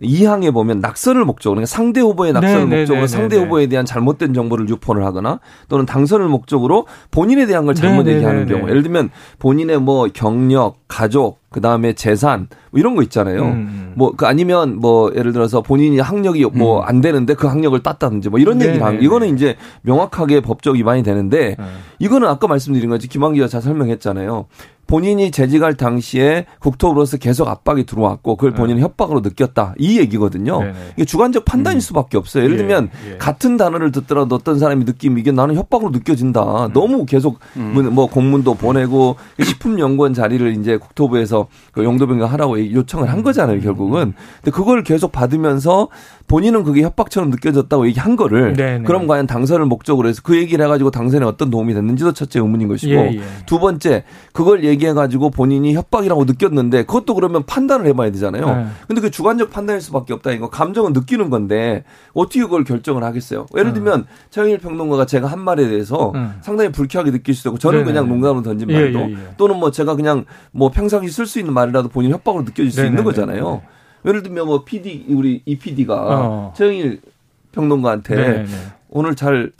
2항에 0.00 0.52
보면 0.52 0.80
낙선을 0.80 1.24
목적으로 1.24 1.56
그러니까 1.56 1.66
상대 1.66 2.00
후보의 2.00 2.32
낙선을 2.32 2.60
네, 2.60 2.64
네, 2.66 2.76
목적으로 2.78 3.02
네, 3.02 3.06
상대 3.08 3.36
네, 3.36 3.42
후보에 3.42 3.66
대한 3.66 3.84
잘못된 3.84 4.32
정보를 4.32 4.68
유포를 4.68 5.04
하거나 5.04 5.40
또는 5.68 5.84
당선을 5.86 6.28
목적으로 6.28 6.86
본인에 7.10 7.46
대한 7.46 7.66
걸 7.66 7.74
잘못 7.74 8.04
네, 8.04 8.10
네, 8.10 8.16
얘기하는 8.16 8.46
네, 8.46 8.52
경우 8.52 8.64
네. 8.64 8.70
예를 8.70 8.82
들면 8.82 9.10
본인의 9.38 9.80
뭐 9.80 10.08
경력, 10.12 10.76
가족, 10.88 11.41
그 11.52 11.60
다음에 11.60 11.92
재산 11.92 12.48
뭐 12.70 12.80
이런 12.80 12.96
거 12.96 13.02
있잖아요. 13.02 13.42
음. 13.42 13.92
뭐그 13.94 14.26
아니면 14.26 14.78
뭐 14.80 15.12
예를 15.14 15.32
들어서 15.32 15.60
본인이 15.60 15.98
학력이 16.00 16.44
뭐안 16.46 17.00
되는데 17.00 17.34
그 17.34 17.46
학력을 17.46 17.78
땄다든지 17.82 18.30
뭐 18.30 18.38
이런 18.40 18.58
네, 18.58 18.66
얘기를 18.66 18.84
하는 18.84 18.98
네, 18.98 19.04
이거는 19.04 19.34
이제 19.34 19.56
명확하게 19.82 20.40
법적 20.40 20.76
위반이 20.76 21.02
되는데 21.02 21.56
네. 21.58 21.64
이거는 21.98 22.26
아까 22.28 22.48
말씀드린 22.48 22.88
거지 22.90 23.06
김한 23.08 23.34
기자 23.34 23.46
잘 23.48 23.60
설명했잖아요. 23.62 24.46
본인이 24.88 25.30
재직할 25.30 25.74
당시에 25.74 26.44
국토부로서 26.58 27.16
계속 27.16 27.48
압박이 27.48 27.84
들어왔고 27.86 28.36
그걸 28.36 28.52
본인은 28.52 28.82
협박으로 28.82 29.20
느꼈다 29.20 29.74
이 29.78 29.98
얘기거든요. 30.00 30.58
네. 30.58 30.66
네네. 30.66 30.78
이게 30.96 31.04
주관적 31.04 31.44
판단일 31.44 31.80
수밖에 31.80 32.18
없어요. 32.18 32.44
예를 32.44 32.54
예, 32.54 32.58
들면 32.58 32.90
예. 33.12 33.16
같은 33.16 33.56
단어를 33.56 33.92
듣더라도 33.92 34.34
어떤 34.34 34.58
사람이 34.58 34.84
느낌 34.84 35.16
이게 35.18 35.30
나는 35.30 35.54
협박으로 35.54 35.90
느껴진다. 35.92 36.70
너무 36.74 37.06
계속 37.06 37.38
문- 37.54 37.94
뭐 37.94 38.06
공문도 38.06 38.54
보내고 38.54 39.16
식품연구원 39.42 40.14
자리를 40.14 40.56
이제 40.58 40.76
국토부에서 40.76 41.41
그 41.72 41.84
용도 41.84 42.06
변경 42.06 42.30
하라고 42.30 42.72
요청을 42.72 43.10
한 43.10 43.22
거잖아요. 43.22 43.60
결국은. 43.60 44.14
근데 44.36 44.50
그걸 44.50 44.82
계속 44.82 45.12
받으면서 45.12 45.88
본인은 46.26 46.64
그게 46.64 46.82
협박처럼 46.82 47.30
느껴졌다고 47.30 47.86
얘기한 47.88 48.16
거를 48.16 48.54
네네. 48.54 48.84
그럼 48.84 49.06
과연 49.06 49.26
당선을 49.26 49.66
목적으로 49.66 50.08
해서 50.08 50.20
그 50.24 50.36
얘기를 50.36 50.64
해가지고 50.64 50.90
당선에 50.90 51.24
어떤 51.24 51.50
도움이 51.50 51.74
됐는지도 51.74 52.12
첫째 52.12 52.40
의문인 52.40 52.68
것이고 52.68 52.92
예, 52.92 53.14
예. 53.14 53.20
두 53.46 53.58
번째 53.58 54.04
그걸 54.32 54.64
얘기해가지고 54.64 55.30
본인이 55.30 55.74
협박이라고 55.74 56.24
느꼈는데 56.24 56.84
그것도 56.84 57.14
그러면 57.14 57.44
판단을 57.44 57.86
해봐야 57.86 58.10
되잖아요. 58.12 58.46
네. 58.46 58.66
근데 58.86 59.00
그 59.00 59.10
주관적 59.10 59.50
판단일 59.50 59.80
수밖에 59.80 60.12
없다. 60.14 60.32
이거 60.32 60.48
감정은 60.48 60.92
느끼는 60.92 61.30
건데 61.30 61.84
어떻게 62.14 62.40
그걸 62.40 62.64
결정을 62.64 63.04
하겠어요? 63.04 63.46
예를 63.56 63.72
들면 63.72 64.06
최영일 64.30 64.58
평론가가 64.58 65.06
제가 65.06 65.26
한 65.26 65.40
말에 65.40 65.68
대해서 65.68 66.12
음. 66.14 66.34
상당히 66.40 66.72
불쾌하게 66.72 67.10
느낄 67.10 67.34
수도 67.34 67.50
있고 67.50 67.58
저는 67.58 67.80
네네. 67.80 67.92
그냥 67.92 68.08
농담으로 68.08 68.42
던진 68.42 68.70
예, 68.70 68.74
말도 68.74 68.98
예, 69.00 69.12
예. 69.12 69.16
또는 69.36 69.56
뭐 69.58 69.70
제가 69.70 69.96
그냥 69.96 70.24
뭐 70.50 70.70
평상시 70.70 71.10
쓸 71.10 71.26
수 71.26 71.38
있는 71.38 71.52
말이라도 71.54 71.88
본인 71.88 72.12
협박으로 72.12 72.44
느껴질 72.44 72.70
수 72.70 72.80
있는 72.80 72.96
네네네. 72.96 73.04
거잖아요. 73.04 73.62
예를 74.04 74.22
들면 74.22 74.46
뭐 74.46 74.64
PD 74.64 75.06
우리 75.08 75.42
이 75.44 75.56
PD가 75.56 75.94
어. 75.94 76.54
최영일 76.56 77.00
평론가한테 77.52 78.16
네, 78.16 78.42
네. 78.44 78.56
오늘 78.88 79.14
잘 79.14 79.52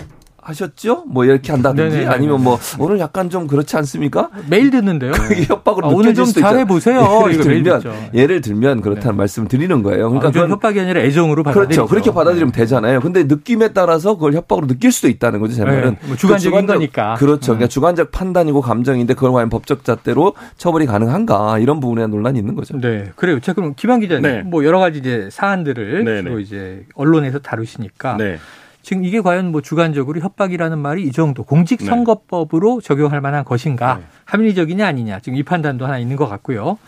하셨죠? 0.43 1.05
뭐 1.07 1.25
이렇게 1.25 1.53
한다든지 1.53 1.97
네네네. 1.99 2.13
아니면 2.13 2.43
뭐 2.43 2.59
오늘 2.79 2.99
약간 2.99 3.31
좀 3.31 3.47
그렇지 3.47 3.77
않습니까? 3.77 4.29
매일 4.51 4.71
듣는데요. 4.71 5.13
그게 5.29 5.45
협박으로 5.45 5.87
아, 5.87 5.91
오늘 5.91 6.15
좀 6.15 6.27
있잖아요. 6.27 6.51
잘해 6.51 6.65
보세요. 6.67 7.25
예를 7.31 7.39
들면. 7.45 7.83
예를 8.13 8.41
들면 8.41 8.81
그렇다는 8.81 9.13
네. 9.13 9.19
말씀을 9.19 9.49
드리는 9.49 9.83
거예요. 9.83 10.09
그러니까 10.09 10.29
아, 10.29 10.33
좀 10.33 10.43
그건 10.43 10.51
협박이 10.51 10.81
아니라 10.81 11.01
애정으로 11.01 11.45
받아들이죠. 11.45 11.87
그렇죠. 11.87 11.89
그렇게 11.89 12.13
받아들이면 12.13 12.53
되잖아요. 12.53 13.01
근데 13.01 13.23
느낌에 13.25 13.69
따라서 13.69 14.15
그걸 14.15 14.35
협박으로 14.35 14.67
느낄 14.67 14.91
수도 14.91 15.09
있다는 15.09 15.39
거죠. 15.41 15.55
제 15.55 15.65
네, 15.65 15.71
말은. 15.71 15.97
뭐 16.07 16.17
주관적인 16.17 16.67
그 16.67 16.73
거니까. 16.73 17.15
그렇죠. 17.15 17.53
음. 17.53 17.59
그러니까 17.59 17.69
주관적 17.69 18.11
판단이고 18.11 18.61
감정인데 18.61 19.15
그걸 19.15 19.33
과연 19.33 19.49
법적 19.49 19.85
잣대로 19.85 20.35
처벌이 20.57 20.87
가능한가 20.87 21.61
이런 21.61 21.79
부분에 21.79 22.09
논란이 22.09 22.39
있는 22.39 22.57
거죠. 22.57 22.79
네, 22.81 23.13
그래요. 23.15 23.39
자, 23.41 23.53
그럼 23.53 23.75
김한 23.77 24.01
기자님, 24.01 24.23
네. 24.23 24.43
뭐 24.43 24.65
여러 24.65 24.81
가지 24.81 24.99
이제 24.99 25.29
사안들을 25.31 26.05
네, 26.05 26.23
주로 26.23 26.37
네. 26.37 26.43
이제 26.43 26.85
언론에서 26.95 27.39
다루시니까 27.39 28.17
네. 28.17 28.39
지금 28.83 29.05
이게 29.05 29.21
과연 29.21 29.53
뭐 29.53 29.61
주관적으로 29.63 30.21
협박이라는 30.21 30.79
말이 30.79 31.05
이 31.05 31.13
정도 31.13 31.45
공직선거법으로 31.45 32.81
적용할 32.81 33.21
만한 33.21 33.45
것인가 33.45 33.97
네. 33.97 34.05
합리적이냐 34.25 34.87
아니냐 34.87 35.21
지금 35.21 35.39
이 35.39 35.43
판단도 35.43 35.87
하나 35.87 35.99
있는 35.99 36.17
것 36.17 36.29
같고요. 36.29 36.79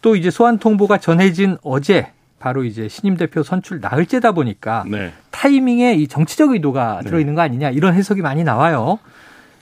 또 0.00 0.16
이제 0.16 0.30
소환 0.30 0.58
통보가 0.58 0.98
전해진 0.98 1.58
어제 1.62 2.12
바로 2.38 2.64
이제 2.64 2.88
신임 2.88 3.16
대표 3.16 3.42
선출 3.42 3.80
나흘째다 3.80 4.32
보니까 4.32 4.84
네. 4.88 5.12
타이밍에 5.30 5.94
이 5.94 6.08
정치적 6.08 6.52
의도가 6.52 7.00
네. 7.02 7.08
들어 7.08 7.20
있는 7.20 7.34
거 7.34 7.40
아니냐 7.40 7.70
이런 7.70 7.94
해석이 7.94 8.22
많이 8.22 8.44
나와요. 8.44 8.98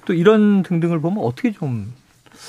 또 0.05 0.15
이런 0.15 0.63
등등을 0.63 1.01
보면 1.01 1.23
어떻게 1.25 1.53
좀 1.53 1.93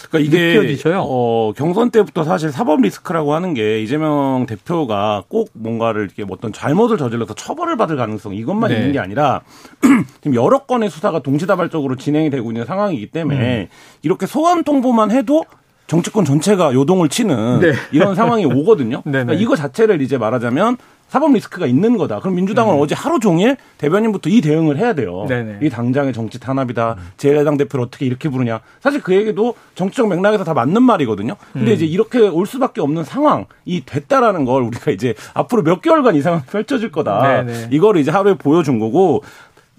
그러니까 0.10 0.20
이게 0.20 0.54
느껴지셔요? 0.60 1.02
어, 1.04 1.54
경선 1.56 1.92
때부터 1.92 2.24
사실 2.24 2.52
사법 2.52 2.82
리스크라고 2.82 3.34
하는 3.34 3.54
게 3.54 3.82
이재명 3.82 4.46
대표가 4.48 5.24
꼭 5.28 5.50
뭔가를 5.54 6.04
이렇게 6.04 6.24
뭐 6.24 6.38
어떤 6.38 6.54
잘못을 6.54 6.98
저질러서 6.98 7.34
처벌을 7.34 7.78
받을 7.78 7.98
가능성 7.98 8.36
이것만 8.36 8.70
네. 8.70 8.78
있는 8.78 8.92
게 8.92 9.00
아니라 9.00 9.42
지금 10.22 10.36
여러 10.36 10.60
건의 10.60 10.90
수사가 10.90 11.20
동시다발적으로 11.20 11.96
진행이 11.96 12.30
되고 12.30 12.52
있는 12.52 12.66
상황이기 12.66 13.08
때문에 13.08 13.62
음. 13.62 13.68
이렇게 14.02 14.26
소환 14.26 14.64
통보만 14.64 15.12
해도 15.12 15.46
정치권 15.88 16.24
전체가 16.24 16.74
요동을 16.74 17.10
치는 17.10 17.60
네. 17.60 17.74
이런 17.92 18.16
상황이 18.16 18.46
오거든요. 18.48 19.02
네네. 19.04 19.26
그러니까 19.26 19.34
이거 19.34 19.58
자체를 19.58 20.02
이제 20.02 20.18
말하자면 20.18 20.78
사법 21.12 21.34
리스크가 21.34 21.66
있는 21.66 21.98
거다. 21.98 22.22
그럼 22.22 22.36
민주당은 22.36 22.74
어제 22.80 22.96
하루 22.96 23.20
종일 23.20 23.58
대변인부터 23.80 24.30
이 24.30 24.40
대응을 24.40 24.78
해야 24.78 24.94
돼요. 24.94 25.24
음. 25.24 25.28
네네. 25.28 25.60
이 25.62 25.70
당장의 25.70 26.14
정치 26.14 26.40
탄압이다. 26.40 26.96
제1야당 27.18 27.58
대표를 27.58 27.84
어떻게 27.86 28.06
이렇게 28.06 28.30
부르냐. 28.30 28.62
사실 28.80 29.02
그 29.02 29.14
얘기도 29.14 29.54
정치적 29.76 30.08
맥락에서 30.08 30.46
다 30.46 30.54
맞는 30.54 30.82
말이거든요. 30.82 31.36
근데 31.52 31.72
음. 31.72 31.76
이제 31.76 31.86
이렇게 31.86 32.20
올 32.20 32.46
수밖에 32.48 32.80
없는 32.80 33.04
상황이 33.04 33.46
됐다라는 33.86 34.46
걸 34.46 34.64
우리가 34.64 34.90
이제 34.92 35.14
앞으로 35.34 35.64
몇 35.64 35.82
개월간 35.82 36.16
이 36.16 36.22
상황이 36.22 36.44
펼쳐질 36.50 36.94
거다. 36.94 37.44
네네. 37.44 37.68
이거를 37.72 38.00
이제 38.00 38.10
하루에 38.10 38.36
보여준 38.36 38.80
거고 38.80 39.22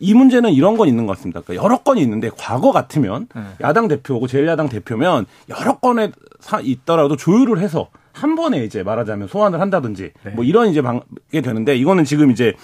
이 0.01 0.13
문제는 0.13 0.51
이런 0.53 0.77
건 0.77 0.87
있는 0.87 1.07
것 1.07 1.17
같습니다. 1.17 1.41
그러니까 1.41 1.65
여러 1.65 1.79
건이 1.79 2.03
있는데 2.03 2.29
과거 2.37 2.73
같으면 2.73 3.29
네. 3.35 3.41
야당 3.63 3.89
대표고 3.89 4.27
제1야당 4.27 4.69
대표면 4.69 5.25
여러 5.49 5.79
건에 5.79 6.11
사- 6.41 6.61
있더라도 6.61 7.17
조율을 7.17 7.59
해서 7.61 7.89
한 8.23 8.37
번에 8.37 8.65
이제 8.65 8.85
말하자면 8.85 9.27
소환을 9.27 9.61
한다든지 9.61 10.13
네. 10.25 10.31
뭐 10.31 10.45
이런 10.45 10.69
이제 10.69 10.81
방게 10.81 11.41
되는데 11.43 11.77
이거는 11.77 12.05
지금 12.05 12.31
이제 12.31 12.55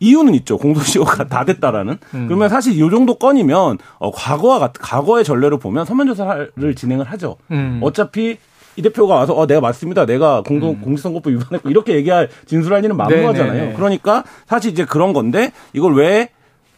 이유는 0.00 0.34
있죠. 0.34 0.58
공소시효가 0.58 1.28
다 1.28 1.44
됐다라는. 1.44 1.98
음. 2.14 2.26
그러면 2.26 2.48
사실 2.48 2.74
이 2.74 2.90
정도 2.90 3.14
건이면 3.14 3.78
어, 3.98 4.10
과거와 4.10 4.58
같 4.58 4.72
과거의 4.72 5.22
전례로 5.22 5.58
보면 5.58 5.84
서면조사를 5.84 6.74
진행을 6.74 7.04
하죠. 7.06 7.36
음. 7.52 7.78
어차피 7.82 8.38
이 8.76 8.82
대표가 8.82 9.14
와서 9.14 9.34
어 9.34 9.46
내가 9.46 9.60
맞습니다. 9.60 10.04
내가 10.04 10.42
공동 10.42 10.80
공직선거법 10.80 11.32
위반했고 11.32 11.70
이렇게 11.70 11.94
얘기할 11.94 12.28
진술할 12.46 12.84
일은 12.84 12.96
만무하잖아요. 12.96 13.52
음. 13.52 13.56
네네네. 13.56 13.74
그러니까 13.76 14.24
사실 14.46 14.72
이제 14.72 14.84
그런 14.84 15.12
건데 15.12 15.52
이걸 15.74 15.94
왜 15.94 16.30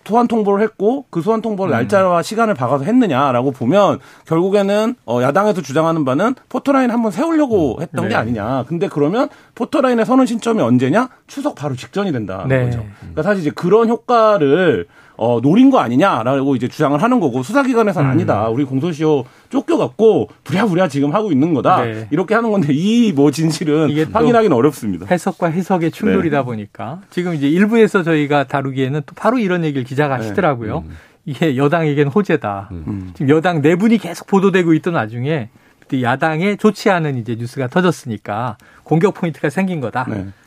소환 0.07 0.29
통보를 0.29 0.63
했고 0.63 1.05
그 1.11 1.21
소환 1.21 1.43
통보를 1.43 1.73
음. 1.73 1.77
날짜와 1.77 2.23
시간을 2.23 2.55
박아서 2.55 2.85
했느냐라고 2.85 3.51
보면 3.51 3.99
결국에는 4.27 4.95
어 5.07 5.23
야당에서 5.23 5.61
주장하는 5.63 6.05
바는 6.05 6.35
포토라인 6.49 6.91
한번 6.91 7.11
세우려고 7.11 7.79
했던 7.81 8.05
네. 8.05 8.11
게 8.11 8.15
아니냐. 8.15 8.65
근데 8.69 8.89
그러면 8.89 9.29
포토라인에 9.55 10.05
서는 10.05 10.27
신점이 10.27 10.61
언제냐? 10.63 11.09
추석 11.27 11.55
바로 11.55 11.75
직전이 11.75 12.13
된다는 12.13 12.49
네. 12.49 12.65
거죠. 12.65 12.85
그러니까 13.01 13.23
사실 13.23 13.41
이제 13.43 13.51
그런 13.51 13.89
효과를 13.89 14.87
어, 15.19 15.41
노린 15.41 15.71
거 15.71 15.79
아니냐라고 15.79 16.57
이제 16.57 16.69
주장을 16.69 17.01
하는 17.03 17.21
거고 17.21 17.43
수사기관에서는 17.43 18.09
음. 18.09 18.13
아니다. 18.13 18.49
우리 18.49 18.65
공소시효 18.65 19.25
쫓겨갖고 19.49 20.29
부랴부랴 20.45 20.89
지금 20.89 21.15
하고 21.15 21.33
있는 21.33 21.55
거다. 21.55 21.85
네. 21.85 22.09
이렇게 22.11 22.35
하는 22.35 22.51
건데 22.51 22.69
이 22.73 23.13
뭐 23.17 23.31
진실은 23.31 23.91
확인하기는 24.13 24.55
어렵습니다. 24.55 25.07
해석과 25.11 25.49
해석의 25.49 25.91
네. 25.91 25.97
충돌이다 25.97 26.43
보니까 26.43 27.01
지금 27.11 27.35
이제 27.35 27.49
일부에서 27.49 28.03
저희가 28.03 28.45
다루기에는 28.45 29.03
또 29.07 29.15
바로 29.15 29.39
이런 29.39 29.65
얘기를 29.65 29.85
기자가 29.85 30.17
네. 30.19 30.23
하시더라고요. 30.25 30.85
이게 31.25 31.57
여당에겐 31.57 32.09
호재다. 32.09 32.69
음. 32.73 33.11
지금 33.15 33.35
여당 33.35 33.61
내분이 33.63 33.99
계속 33.99 34.27
보도되고 34.27 34.75
있던 34.75 34.95
와중에 34.95 35.49
그때 35.81 36.03
야당에 36.03 36.57
좋지 36.57 36.91
않은 36.91 37.17
이제 37.17 37.37
뉴스가 37.39 37.69
터졌으니까 37.69 38.59
공격 38.83 39.15
포인트가 39.15 39.49
생긴 39.51 39.81
거다. 39.81 40.07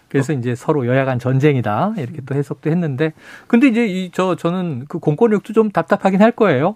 네. 0.09 0.11
그래서 0.11 0.33
이제 0.33 0.55
서로 0.55 0.87
여야 0.87 1.05
간 1.05 1.19
전쟁이다. 1.19 1.93
이렇게 1.97 2.21
또 2.25 2.35
해석도 2.35 2.69
했는데 2.69 3.13
근데 3.47 3.67
이제 3.67 3.85
이 3.85 4.09
저 4.11 4.35
저는 4.35 4.85
그 4.87 4.97
공권력도 4.99 5.53
좀 5.53 5.69
답답하긴 5.71 6.21
할 6.21 6.31
거예요. 6.31 6.75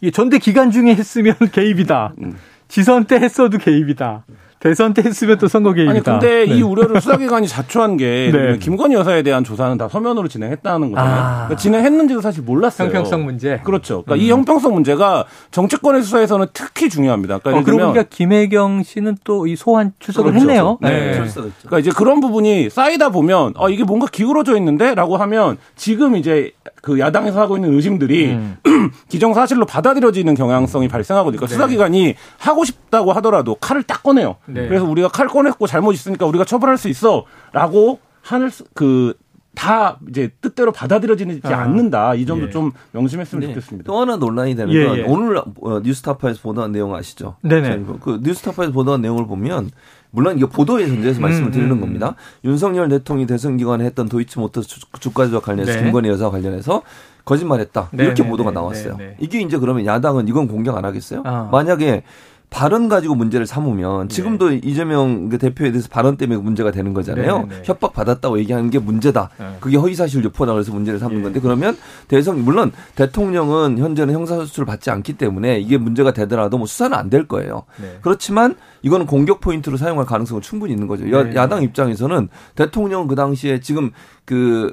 이게 0.00 0.10
전대 0.10 0.38
기간 0.38 0.70
중에 0.70 0.94
했으면 0.96 1.34
개입이다. 1.52 2.14
음. 2.22 2.36
지선 2.68 3.04
때 3.04 3.16
했어도 3.16 3.58
개입이다. 3.58 4.24
대선 4.60 4.92
때 4.94 5.02
했으면 5.02 5.38
또 5.38 5.48
선거 5.48 5.72
개입이다. 5.72 5.90
아니 5.90 6.02
근데 6.20 6.46
네. 6.46 6.56
이 6.56 6.62
우려를 6.62 7.00
수사기관이 7.00 7.48
자초한 7.48 7.96
게 7.96 8.30
네. 8.32 8.58
김건희 8.58 8.94
여사에 8.94 9.22
대한 9.22 9.42
조사는 9.42 9.76
다 9.78 9.88
서면으로 9.88 10.28
진행했다는 10.28 10.90
거잖아요. 10.90 11.14
아. 11.20 11.34
그러니까 11.46 11.56
진행했는지도 11.56 12.20
사실 12.20 12.42
몰랐어요. 12.42 12.86
형평성 12.88 13.24
문제. 13.24 13.60
그렇죠. 13.64 14.02
그러니까 14.02 14.24
이 14.24 14.30
형평성 14.30 14.74
문제가 14.74 15.24
정치권의 15.50 16.02
수사에서는 16.02 16.46
특히 16.52 16.88
중요합니다. 16.90 17.38
그러니까 17.38 17.60
어, 17.62 17.64
그러고 17.64 17.92
보니까 17.92 18.08
김혜경 18.08 18.82
씨는 18.84 19.16
또 19.24 19.40
이 19.46 19.56
소환 19.56 19.92
출석을 19.98 20.32
그렇죠. 20.32 20.46
했네요. 20.48 20.78
네. 20.82 21.14
출석했죠. 21.14 21.54
그러니까 21.62 21.78
이제 21.78 21.90
그런 21.96 22.20
부분이 22.20 22.68
쌓이다 22.68 23.08
보면 23.08 23.54
아 23.56 23.68
이게 23.70 23.82
뭔가 23.84 24.06
기울어져 24.06 24.56
있는데라고 24.58 25.16
하면 25.16 25.56
지금 25.76 26.14
이제 26.16 26.52
그 26.82 26.98
야당에서 26.98 27.40
하고 27.40 27.56
있는 27.56 27.74
의심들이 27.74 28.32
음. 28.32 28.56
기정사실로 29.08 29.66
받아들여지는 29.66 30.34
경향성이 30.34 30.88
발생하고 30.88 31.26
그러니까 31.26 31.46
수사기관이 31.46 32.14
하고 32.38 32.64
싶다고 32.64 33.12
하더라도 33.14 33.54
칼을 33.56 33.82
딱 33.82 34.02
꺼내요. 34.02 34.36
네. 34.46 34.66
그래서 34.68 34.84
우리가 34.84 35.08
칼 35.08 35.28
꺼냈고 35.28 35.66
잘못 35.66 35.92
있으니까 35.92 36.26
우리가 36.26 36.44
처벌할 36.44 36.78
수 36.78 36.88
있어라고 36.88 37.98
하늘 38.22 38.50
그 38.74 39.14
다 39.54 39.98
이제 40.08 40.30
뜻대로 40.40 40.70
받아들여지지 40.72 41.40
아. 41.44 41.62
않는다. 41.62 42.14
이 42.14 42.24
점도 42.24 42.46
예. 42.46 42.50
좀 42.50 42.70
명심했으면 42.92 43.40
네. 43.40 43.46
좋겠습니다. 43.48 43.86
또 43.86 44.00
하나 44.00 44.16
논란이 44.16 44.54
되는 44.54 44.72
예, 44.72 44.86
건 44.86 44.98
예. 44.98 45.02
오늘 45.02 45.38
어, 45.38 45.80
뉴스타파에서 45.82 46.40
보도한 46.42 46.72
내용 46.72 46.94
아시죠? 46.94 47.36
네네. 47.42 47.68
저희 47.68 47.98
그 48.00 48.20
뉴스타파에서 48.22 48.72
보도한 48.72 49.02
내용을 49.02 49.26
보면 49.26 49.70
물론 50.10 50.36
이게 50.36 50.46
보도의 50.46 50.88
전제에서 50.88 51.20
말씀을 51.20 51.48
음, 51.48 51.52
드리는 51.52 51.70
음, 51.72 51.80
겁니다. 51.80 52.14
윤석열 52.44 52.88
대통령이 52.88 53.26
대선 53.26 53.56
기간에 53.56 53.84
했던 53.84 54.08
도이치모터 54.08 54.62
주- 54.62 54.80
주가 54.98 55.26
조작 55.26 55.42
관련해서 55.44 55.78
네. 55.78 55.84
김건희 55.84 56.08
여사 56.08 56.30
관련해서 56.30 56.82
거짓말했다 57.24 57.90
네, 57.92 58.04
이렇게 58.04 58.22
네, 58.22 58.28
보도가 58.28 58.50
네, 58.50 58.54
나왔어요. 58.54 58.98
이게 59.20 59.40
이제 59.40 59.58
그러면 59.58 59.86
야당은 59.86 60.26
이건 60.28 60.48
공격 60.48 60.76
안 60.76 60.84
하겠어요? 60.84 61.22
아. 61.24 61.48
만약에 61.52 62.02
발언 62.50 62.88
가지고 62.88 63.14
문제를 63.14 63.46
삼으면 63.46 64.08
네. 64.08 64.14
지금도 64.14 64.52
이재명 64.52 65.28
그 65.28 65.38
대표에 65.38 65.70
대해서 65.70 65.88
발언 65.88 66.16
때문에 66.16 66.40
문제가 66.40 66.70
되는 66.72 66.92
거잖아요. 66.92 67.38
네, 67.38 67.48
네, 67.48 67.54
네. 67.56 67.62
협박 67.64 67.92
받았다고 67.92 68.38
얘기하는 68.40 68.70
게 68.70 68.78
문제다. 68.78 69.30
네. 69.38 69.56
그게 69.60 69.76
허위사실 69.76 70.24
유포다 70.24 70.52
그래서 70.52 70.72
문제를 70.72 70.98
삼는 70.98 71.18
예. 71.18 71.22
건데 71.22 71.40
그러면 71.40 71.76
대선 72.08 72.44
물론 72.44 72.72
대통령은 72.96 73.78
현재는 73.78 74.12
형사소수를 74.14 74.66
받지 74.66 74.90
않기 74.90 75.14
때문에 75.14 75.60
이게 75.60 75.78
문제가 75.78 76.12
되더라도 76.12 76.58
뭐 76.58 76.66
수사는 76.66 76.96
안 76.96 77.10
될 77.10 77.26
거예요. 77.26 77.64
네. 77.80 77.98
그렇지만 78.02 78.54
이거는 78.82 79.06
공격 79.06 79.40
포인트로 79.40 79.76
사용할 79.76 80.06
가능성은 80.06 80.42
충분히 80.42 80.72
있는 80.72 80.86
거죠. 80.86 81.10
여, 81.10 81.24
네. 81.24 81.34
야당 81.34 81.62
입장에서는 81.62 82.28
대통령은 82.54 83.08
그 83.08 83.16
당시에 83.16 83.60
지금 83.60 83.90
그 84.24 84.70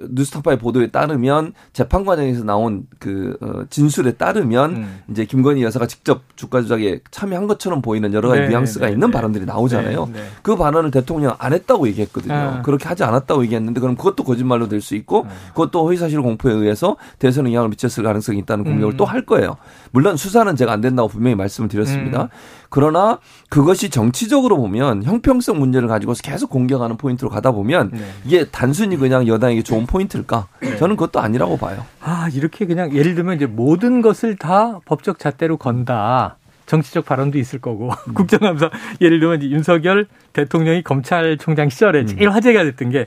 어, 0.00 0.06
뉴스타파의 0.10 0.58
보도에 0.58 0.88
따르면 0.88 1.52
재판 1.72 2.04
과정에서 2.04 2.42
나온 2.42 2.86
그 2.98 3.36
어, 3.40 3.62
진술에 3.70 4.14
따르면 4.14 4.76
음. 4.76 4.98
이제 5.10 5.24
김건희 5.24 5.62
여사가 5.62 5.86
직접 5.86 6.22
주가 6.34 6.60
조작에 6.60 7.00
참여한 7.16 7.46
것처럼 7.46 7.80
보이는 7.80 8.12
여러 8.12 8.28
가지 8.28 8.42
네, 8.42 8.48
뉘앙스가 8.48 8.86
네, 8.86 8.92
있는 8.92 9.08
네. 9.08 9.12
발언들이 9.12 9.46
나오잖아요. 9.46 10.06
네, 10.12 10.20
네. 10.20 10.26
그 10.42 10.54
발언을 10.54 10.90
대통령 10.90 11.34
안 11.38 11.54
했다고 11.54 11.88
얘기했거든요. 11.88 12.34
아. 12.34 12.62
그렇게 12.62 12.86
하지 12.86 13.04
않았다고 13.04 13.42
얘기했는데 13.44 13.80
그럼 13.80 13.96
그것도 13.96 14.22
거짓말로 14.22 14.68
될 14.68 14.76
수 14.82 14.94
있고 14.94 15.22
음. 15.22 15.28
그것도 15.48 15.86
허위사실 15.86 16.20
공포에 16.20 16.52
의해서 16.52 16.96
대선에 17.18 17.48
영향을 17.50 17.70
미쳤을 17.70 18.04
가능성이 18.04 18.38
있다는 18.40 18.64
공격을 18.64 18.92
음. 18.92 18.96
또할 18.98 19.24
거예요. 19.24 19.56
물론 19.90 20.18
수사는 20.18 20.54
제가 20.54 20.72
안 20.72 20.82
된다고 20.82 21.08
분명히 21.08 21.34
말씀을 21.34 21.70
드렸습니다. 21.70 22.24
음. 22.24 22.28
그러나 22.68 23.18
그것이 23.48 23.88
정치적으로 23.88 24.58
보면 24.58 25.02
형평성 25.04 25.58
문제를 25.58 25.88
가지고서 25.88 26.20
계속 26.22 26.50
공격하는 26.50 26.98
포인트로 26.98 27.30
가다 27.30 27.52
보면 27.52 27.90
네. 27.94 28.04
이게 28.26 28.44
단순히 28.44 28.98
그냥 28.98 29.26
여당에게 29.26 29.62
좋은 29.62 29.86
포인트일까? 29.86 30.48
저는 30.78 30.96
그것도 30.96 31.20
아니라고 31.20 31.56
봐요. 31.56 31.86
아, 32.02 32.28
이렇게 32.34 32.66
그냥 32.66 32.92
예를 32.92 33.14
들면 33.14 33.36
이제 33.36 33.46
모든 33.46 34.02
것을 34.02 34.36
다 34.36 34.78
법적 34.84 35.18
잣대로 35.18 35.56
건다. 35.56 36.36
정치적 36.66 37.06
발언도 37.06 37.38
있을 37.38 37.60
거고 37.60 37.90
음. 38.08 38.12
국정감사 38.14 38.70
예를 39.00 39.20
들면 39.20 39.42
이제 39.42 39.50
윤석열 39.50 40.06
대통령이 40.32 40.82
검찰총장 40.82 41.68
시절에 41.68 42.00
음. 42.00 42.06
제일 42.06 42.30
화제가 42.30 42.64
됐던 42.64 42.90
게 42.90 43.06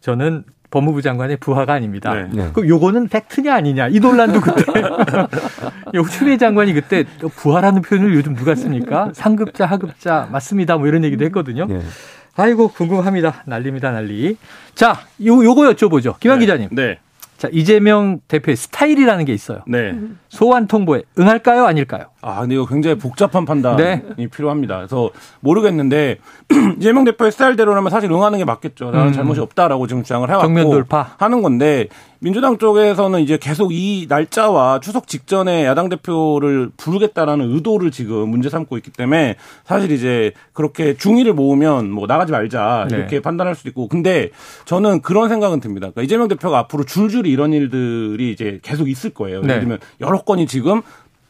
저는 0.00 0.44
법무부 0.70 1.02
장관의 1.02 1.36
부하가 1.36 1.74
아닙니다. 1.74 2.14
네. 2.14 2.28
네. 2.32 2.50
그럼 2.52 2.66
요거는 2.66 3.08
팩트냐 3.08 3.54
아니냐 3.54 3.88
이 3.88 4.00
논란도 4.00 4.40
그때 4.40 4.64
추미애 6.10 6.38
장관이 6.38 6.72
그때 6.72 7.04
또 7.20 7.28
부하라는 7.28 7.82
표현을 7.82 8.14
요즘 8.14 8.34
누가 8.34 8.54
씁니까? 8.54 9.10
상급자 9.12 9.66
하급자 9.66 10.28
맞습니다 10.32 10.78
뭐 10.78 10.86
이런 10.86 11.04
얘기도 11.04 11.24
했거든요. 11.26 11.66
예. 11.68 11.82
아이고 12.36 12.68
궁금합니다. 12.68 13.42
난립니다 13.46 13.90
난리. 13.90 14.38
자, 14.74 14.98
요 15.24 15.44
요거 15.44 15.62
여쭤보죠. 15.72 16.18
김한 16.18 16.40
기자님. 16.40 16.70
네. 16.72 16.98
자, 17.42 17.48
이재명 17.50 18.20
대표의 18.28 18.54
스타일이라는 18.54 19.24
게 19.24 19.34
있어요. 19.34 19.62
네. 19.66 19.98
소환 20.28 20.68
통보에 20.68 21.02
응할까요, 21.18 21.64
아닐까요? 21.64 22.04
아, 22.20 22.40
근데 22.42 22.54
이거 22.54 22.66
굉장히 22.66 22.96
복잡한 22.98 23.44
판단이 23.44 23.82
네. 23.82 24.28
필요합니다. 24.30 24.76
그래서 24.76 25.10
모르겠는데 25.40 26.18
이재명 26.78 27.02
대표의 27.02 27.32
스타일대로라면 27.32 27.90
사실 27.90 28.12
응하는 28.12 28.38
게 28.38 28.44
맞겠죠. 28.44 28.92
나는 28.92 29.08
음. 29.08 29.12
잘못이 29.12 29.40
없다라고 29.40 29.88
지금 29.88 30.04
주장을 30.04 30.28
해왔고 30.28 30.46
정면 30.46 30.70
돌파. 30.70 31.16
하는 31.18 31.42
건데 31.42 31.88
민주당 32.22 32.56
쪽에서는 32.56 33.20
이제 33.20 33.36
계속 33.36 33.72
이 33.72 34.06
날짜와 34.08 34.78
추석 34.78 35.08
직전에 35.08 35.64
야당 35.66 35.88
대표를 35.88 36.70
부르겠다라는 36.76 37.52
의도를 37.52 37.90
지금 37.90 38.28
문제 38.28 38.48
삼고 38.48 38.76
있기 38.76 38.92
때문에 38.92 39.34
사실 39.64 39.90
이제 39.90 40.32
그렇게 40.52 40.96
중의를 40.96 41.34
모으면 41.34 41.90
뭐 41.90 42.06
나가지 42.06 42.30
말자 42.30 42.86
네. 42.88 42.96
이렇게 42.96 43.20
판단할 43.20 43.56
수도 43.56 43.70
있고 43.70 43.88
근데 43.88 44.30
저는 44.66 45.02
그런 45.02 45.28
생각은 45.28 45.58
듭니다. 45.58 45.90
그러니까 45.90 46.02
이재명 46.02 46.28
대표가 46.28 46.60
앞으로 46.60 46.84
줄줄이 46.84 47.28
이런 47.28 47.52
일들이 47.52 48.30
이제 48.30 48.60
계속 48.62 48.88
있을 48.88 49.10
거예요. 49.10 49.40
네. 49.40 49.48
예를 49.48 49.60
들면 49.62 49.78
여러 50.00 50.22
건이 50.22 50.46
지금 50.46 50.82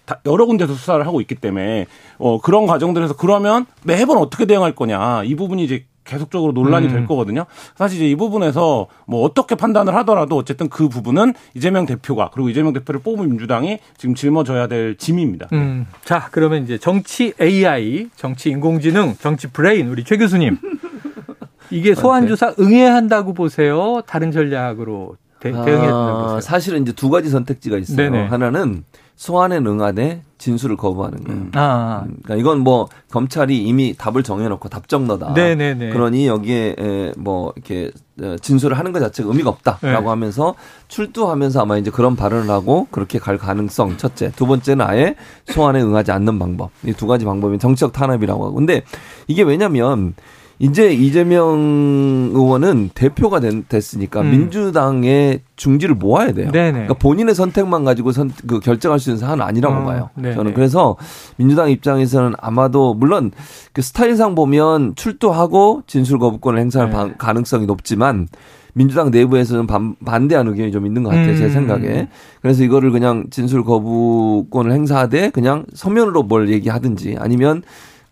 다 0.05 0.21
여러 0.27 0.45
군데서 0.45 0.75
수사를 0.75 1.07
하고 1.07 1.23
있기 1.23 1.37
때문에 1.37 1.87
어 2.19 2.39
그런 2.39 2.67
과정들에서 2.67 3.17
그러면 3.17 3.65
매번 3.83 4.19
어떻게 4.19 4.45
대응할 4.45 4.75
거냐 4.75 5.23
이 5.25 5.37
부분이 5.37 5.65
이제 5.65 5.87
계속적으로 6.05 6.53
논란이 6.53 6.87
음. 6.87 6.93
될 6.93 7.07
거거든요. 7.07 7.47
사실 7.77 7.99
이제 7.99 8.11
이 8.11 8.17
부분에서 8.17 8.87
뭐 9.07 9.23
어떻게 9.23 9.55
판단을 9.55 9.95
하더라도 9.97 10.37
어쨌든 10.37 10.69
그 10.69 10.89
부분은 10.89 11.35
이재명 11.55 11.87
대표가 11.87 12.31
그리고 12.33 12.49
이재명 12.49 12.73
대표를 12.73 13.01
뽑은 13.01 13.29
민주당이 13.29 13.79
지금 13.97 14.15
짊어져야 14.15 14.67
될 14.67 14.97
짐입니다. 14.97 15.49
음, 15.53 15.87
자, 16.05 16.29
그러면 16.31 16.65
이제 16.65 16.79
정치 16.79 17.33
AI, 17.41 18.09
정치 18.17 18.51
인공지능, 18.51 19.15
정치 19.21 19.49
브레인, 19.49 19.89
우리 19.89 20.05
최 20.05 20.17
교수님. 20.17 20.59
이게 21.71 21.95
소환 21.95 22.29
조사 22.29 22.55
응해야 22.59 22.95
한다고 22.95 23.33
보세요? 23.33 24.03
다른 24.07 24.31
전략으로 24.31 25.17
대, 25.41 25.49
응해야 25.51 25.65
된다고 25.65 26.19
아, 26.19 26.23
보세요? 26.25 26.41
사실은 26.41 26.83
이제 26.83 26.93
두 26.93 27.09
가지 27.09 27.31
선택지가 27.31 27.79
있어요. 27.79 28.11
네네. 28.11 28.27
하나는 28.27 28.85
소환에 29.17 29.59
응하되 29.59 30.23
진술을 30.39 30.77
거부하는 30.77 31.23
거예요. 31.23 31.41
아, 31.55 32.03
음, 32.05 32.17
그러니까 32.25 32.35
이건 32.41 32.61
뭐 32.61 32.89
검찰이 33.11 33.63
이미 33.63 33.95
답을 33.97 34.25
정해놓고 34.25 34.69
답정너다. 34.69 35.35
네네네. 35.35 35.91
그러니 35.91 36.27
여기에 36.27 36.77
에, 36.79 37.13
뭐 37.17 37.53
이렇게 37.55 37.93
어, 38.21 38.37
진술을 38.41 38.77
하는 38.77 38.91
것 38.93 38.99
자체가 38.99 39.29
의미가 39.29 39.51
없다라고 39.51 40.03
네. 40.03 40.09
하면서 40.09 40.55
출두하면서 40.89 41.63
아마 41.63 41.77
이제 41.79 41.91
그런 41.91 42.17
발언을 42.17 42.51
하고 42.51 42.89
그렇게 42.91 43.19
갈 43.21 43.39
가능성 43.39 43.97
첫째, 43.99 44.33
두 44.35 44.47
번째는 44.47 44.85
아예 44.85 45.15
소환에 45.47 45.81
응하지 45.81 46.11
않는 46.11 46.39
방법. 46.41 46.71
이 46.85 46.93
두 46.93 47.07
가지 47.07 47.25
방법이 47.25 47.59
정치적 47.59 47.93
탄압이라고 47.93 48.45
하고. 48.45 48.55
근데 48.55 48.83
이게 49.29 49.43
왜냐면 49.43 50.15
이제 50.59 50.93
이재명 50.93 52.31
의원은 52.33 52.91
대표가 52.95 53.41
된- 53.41 53.65
됐으니까 53.69 54.21
음. 54.21 54.31
민주당의 54.31 55.41
중지를 55.57 55.95
모아야 55.97 56.33
돼요. 56.33 56.51
네네. 56.53 56.73
그러니까 56.73 56.95
본인의 56.95 57.35
선택만 57.35 57.85
가지고 57.85 58.13
선, 58.13 58.31
그 58.47 58.61
결정할 58.61 58.99
수 59.01 59.11
있는 59.11 59.19
사안은 59.21 59.45
아니라고 59.45 59.75
어, 59.75 59.85
봐요. 59.85 60.11
네네. 60.15 60.35
저는 60.35 60.55
그래서 60.55 60.97
민주당 61.37 61.71
입장에서는 61.71 62.35
아마도 62.39 62.95
물론 62.95 63.33
그 63.73 63.83
스타일상 63.83 64.35
보면 64.35 64.95
출두하고 64.95 65.83
진술 65.87 66.19
거부권을 66.19 66.61
행사할 66.61 66.91
네. 66.91 66.97
방- 66.97 67.15
가능성이 67.19 67.67
높지만 67.67 68.29
민주당 68.75 69.11
내부에서는 69.11 69.67
반, 69.67 69.97
반대하는 70.05 70.53
의견이 70.53 70.73
좀 70.73 70.87
있는 70.87 71.03
것 71.03 71.11
같아요. 71.11 71.37
제 71.37 71.45
음. 71.45 71.51
생각에. 71.51 72.09
그래서 72.41 72.63
이거를 72.65 72.91
그냥 72.91 73.25
진술 73.31 73.65
거부권을 73.65 74.73
행사하되 74.73 75.31
그냥 75.31 75.67
서면으로 75.75 76.23
뭘 76.23 76.49
얘기하든지 76.51 77.17
아니면 77.19 77.63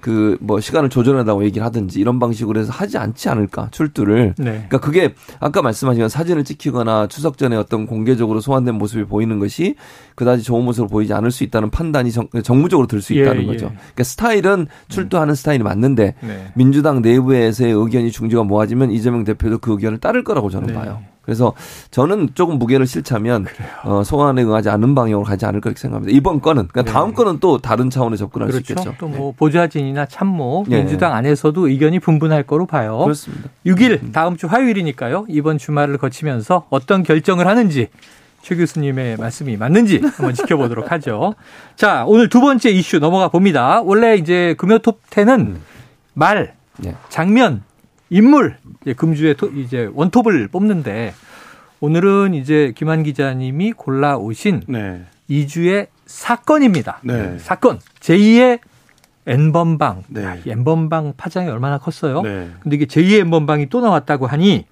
그 0.01 0.31
뭐 0.41 0.61
시간을 0.61 0.89
조절한다고 0.89 1.45
얘기를 1.45 1.65
하든지 1.67 2.01
이런 2.01 2.19
방식으로 2.19 2.61
해서 2.61 2.73
하지 2.73 2.99
않지 2.99 3.29
않을까 3.29 3.69
출두를 3.71 4.35
네. 4.39 4.45
그러니까 4.45 4.79
그게 4.79 5.15
아까 5.39 5.63
말씀하신 5.63 6.09
사진을 6.09 6.45
찍히거나 6.45 7.07
추석 7.09 7.39
전에 7.39 7.57
어떤 7.57 7.87
공개적으로 7.87 8.41
소환된 8.41 8.75
모습이 8.75 9.05
보이는 9.05 9.39
것이 9.39 9.77
그다지 10.15 10.43
좋은 10.43 10.65
모습으로 10.65 10.89
보이지 10.89 11.13
않을 11.13 11.31
수 11.31 11.45
있다는 11.45 11.71
판단이 11.71 12.11
정, 12.11 12.29
정무적으로 12.43 12.87
들수 12.87 13.15
예, 13.15 13.23
있다는 13.23 13.43
예. 13.43 13.47
거죠. 13.47 13.67
그러니까 13.69 14.03
스타일은 14.03 14.67
출두하는 14.89 15.35
스타일이 15.35 15.63
맞는데 15.63 16.15
네. 16.21 16.53
민주당 16.55 17.03
내부에서의 17.03 17.73
의견이 17.73 18.11
중지가 18.11 18.43
모아지면 18.43 18.91
이재명 18.91 19.25
대표도 19.25 19.59
그 19.59 19.73
의견을 19.73 19.99
따를 19.99 20.25
거라고 20.25 20.51
저는 20.51 20.69
네. 20.69 20.75
봐요. 20.75 21.03
그래서 21.23 21.53
저는 21.91 22.31
조금 22.35 22.59
무게를 22.59 22.87
실자면 22.87 23.47
어, 23.85 24.03
소환에 24.03 24.43
응하지 24.43 24.71
않는 24.71 24.95
방향으로 24.95 25.25
가지 25.25 25.47
않을 25.47 25.61
거라고 25.61 25.79
생각합니다. 25.79 26.17
이번 26.17 26.41
건은 26.41 26.69
그러니까 26.69 26.83
네. 26.83 26.93
다음 26.93 27.15
건은 27.15 27.39
또 27.41 27.59
다른 27.59 27.91
차원의 27.91 28.19
접근할 28.19 28.51
수 28.51 28.63
그렇죠. 28.63 28.73
있겠죠. 28.73 28.97
또뭐 28.99 29.35
보좌진이나 29.37 30.07
참모, 30.07 30.65
예. 30.71 30.79
민주당 30.79 31.15
안에서도 31.15 31.69
의견이 31.69 32.01
분분할 32.01 32.43
거로 32.45 32.67
봐요. 32.67 32.99
그렇습니다. 32.99 33.51
6일 33.67 34.13
다음 34.13 34.37
주 34.37 34.47
화요일이니까요. 34.47 35.27
이번 35.29 35.59
주말을 35.59 35.99
거치면서 35.99 36.67
어떤 36.71 37.03
결정을 37.03 37.47
하는지 37.47 37.89
최 38.43 38.57
교수님의 38.57 39.19
말씀이 39.19 39.57
맞는지 39.57 40.01
한번 40.03 40.35
지켜보도록 40.35 40.91
하죠. 40.93 41.35
자, 41.77 42.05
오늘 42.07 42.29
두 42.29 42.41
번째 42.41 42.71
이슈 42.71 42.99
넘어가 42.99 43.29
봅니다. 43.29 43.83
원래 43.83 44.17
이제 44.17 44.55
금요 44.59 44.79
톱10은 44.79 45.57
말, 46.15 46.55
네. 46.79 46.95
장면, 47.09 47.63
인물 48.11 48.57
이제 48.83 48.93
금주의 48.93 49.37
토, 49.37 49.47
이제 49.49 49.89
원톱을 49.95 50.49
뽑는데 50.49 51.15
오늘은 51.81 52.35
이제 52.35 52.73
김한 52.77 53.03
기자님이 53.05 53.73
골라 53.73 54.17
오신 54.17 54.65
네. 54.67 55.07
2주의 55.31 55.87
사건입니다. 56.07 57.01
네. 57.03 57.39
사건 57.39 57.79
제2의 58.01 58.59
N번방. 59.27 60.05
네. 60.09 60.27
아, 60.27 60.37
N번방 60.45 61.15
파장이 61.17 61.49
얼마나 61.49 61.79
컸어요. 61.79 62.23
네. 62.23 62.51
근데 62.61 62.77
이게 62.77 62.87
제2의 62.87 63.21
N번방이 63.21 63.69
또 63.69 63.81
나왔다고 63.81 64.27
하니 64.27 64.67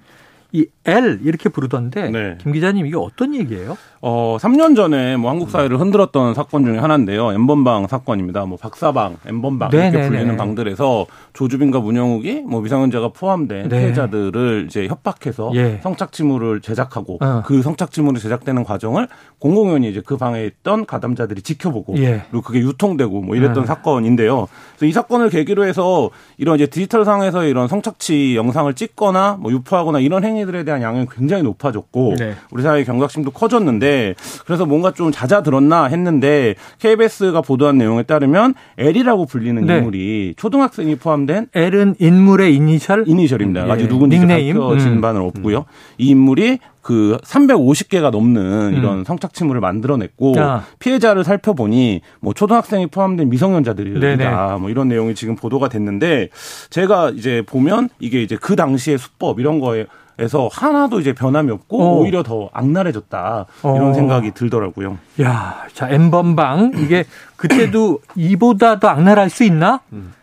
이 0.53 0.67
L 0.89 1.21
이렇게 1.23 1.49
부르던데 1.49 2.11
네. 2.11 2.39
김 2.41 2.53
기자님 2.53 2.87
이게 2.87 2.97
어떤 2.97 3.35
얘기예요? 3.35 3.77
어, 4.01 4.37
3년 4.41 4.77
전에 4.77 5.17
뭐 5.17 5.31
한국 5.31 5.51
사회를 5.51 5.81
흔들었던 5.81 6.35
사건 6.35 6.65
중에 6.65 6.79
하나인데요. 6.79 7.33
엠번방 7.33 7.89
사건입니다. 7.89 8.45
뭐 8.47 8.57
박사방, 8.57 9.17
엠번방 9.27 9.71
이렇게 9.73 9.91
네네네. 9.91 10.09
불리는 10.09 10.37
방들에서 10.37 11.07
조주빈과 11.33 11.81
문영욱이 11.81 12.43
뭐 12.43 12.61
미성년자가 12.61 13.09
포함된 13.09 13.69
네. 13.69 13.81
피해자들을 13.81 14.67
이제 14.69 14.87
협박해서 14.87 15.51
예. 15.55 15.81
성착취물을 15.83 16.61
제작하고 16.61 17.19
어. 17.21 17.43
그 17.45 17.63
성착취물이 17.63 18.21
제작되는 18.21 18.63
과정을 18.65 19.09
공공연히 19.39 19.91
이제 19.91 20.03
그 20.05 20.17
방에 20.17 20.45
있던 20.45 20.87
가담자들이 20.87 21.43
지켜보고 21.43 21.97
예. 21.99 22.23
그리고 22.31 22.43
그게 22.43 22.61
유통되고 22.61 23.21
뭐 23.23 23.35
이랬던 23.35 23.65
네. 23.65 23.67
사건인데요. 23.67 24.47
그래서 24.77 24.87
이 24.87 24.93
사건을 24.93 25.31
계기로 25.31 25.65
해서 25.65 26.11
이런 26.37 26.57
이제 26.57 26.67
디지털 26.67 27.05
상에서 27.05 27.45
이런 27.45 27.67
성착취 27.67 28.37
영상을 28.37 28.73
찍거나 28.75 29.39
뭐 29.41 29.51
유포하거나 29.51 29.99
이런 30.01 30.25
행위들에 30.25 30.65
대한 30.65 30.78
양이 30.83 31.07
굉장히 31.11 31.43
높아졌고 31.43 32.17
네. 32.19 32.35
우리 32.51 32.63
사회의 32.63 32.85
경각심도 32.85 33.31
커졌는데 33.31 34.15
그래서 34.45 34.67
뭔가 34.67 34.93
좀 34.93 35.13
잦아들었나 35.13 35.85
했는데 35.85 36.55
KBS가 36.79 37.41
보도한 37.41 37.79
내용에 37.79 38.03
따르면 38.03 38.55
L이라고 38.79 39.27
불리는 39.27 39.65
네. 39.65 39.79
인물이 39.79 40.35
초등학생이 40.37 40.97
포함된 40.97 41.49
L은 41.55 41.95
인물의 41.99 42.55
이니셜 42.55 43.05
이니셜입니다. 43.07 43.69
예. 43.69 43.71
아직 43.71 43.89
누군지? 43.89 44.19
밝혀진 44.19 44.93
음. 44.93 45.01
바는 45.01 45.21
없고요. 45.21 45.65
이 45.99 46.09
인물이 46.09 46.59
그 46.81 47.19
350개가 47.23 48.11
넘는 48.11 48.75
이런 48.75 49.05
성착취물을 49.05 49.61
만들어냈고 49.61 50.33
음. 50.35 50.39
아. 50.39 50.65
피해자를 50.79 51.25
살펴보니 51.25 52.01
뭐 52.21 52.33
초등학생이 52.33 52.87
포함된. 52.87 53.29
미성년자들이다 53.29 54.59
뭐 54.59 54.71
이런 54.71 54.89
내용이 54.89 55.15
지금 55.15 55.37
보도가 55.37 55.69
됐는데 55.69 56.29
제가 56.71 57.11
이제 57.11 57.43
보면 57.47 57.89
이게 57.99 58.23
이제 58.23 58.37
그 58.41 58.57
당시의 58.57 58.99
수법 58.99 59.41
이런 59.41 59.61
거에 59.61 59.87
에서 60.21 60.49
하나도 60.51 60.99
이제 60.99 61.13
변함이 61.13 61.53
없고 61.53 61.81
어. 61.81 62.01
오히려 62.01 62.25
더 62.25 62.51
악랄해졌다 62.53 63.47
이런 63.63 63.91
어. 63.91 63.95
생각이 63.95 64.33
들더라고요. 64.33 64.99
야, 65.23 65.65
자, 65.73 65.89
N번방. 65.89 66.73
이게 66.77 67.05
그때도 67.37 68.01
이보다 68.17 68.81
더 68.81 68.89
악랄할 68.89 69.31
수 69.31 69.45
있나? 69.45 69.81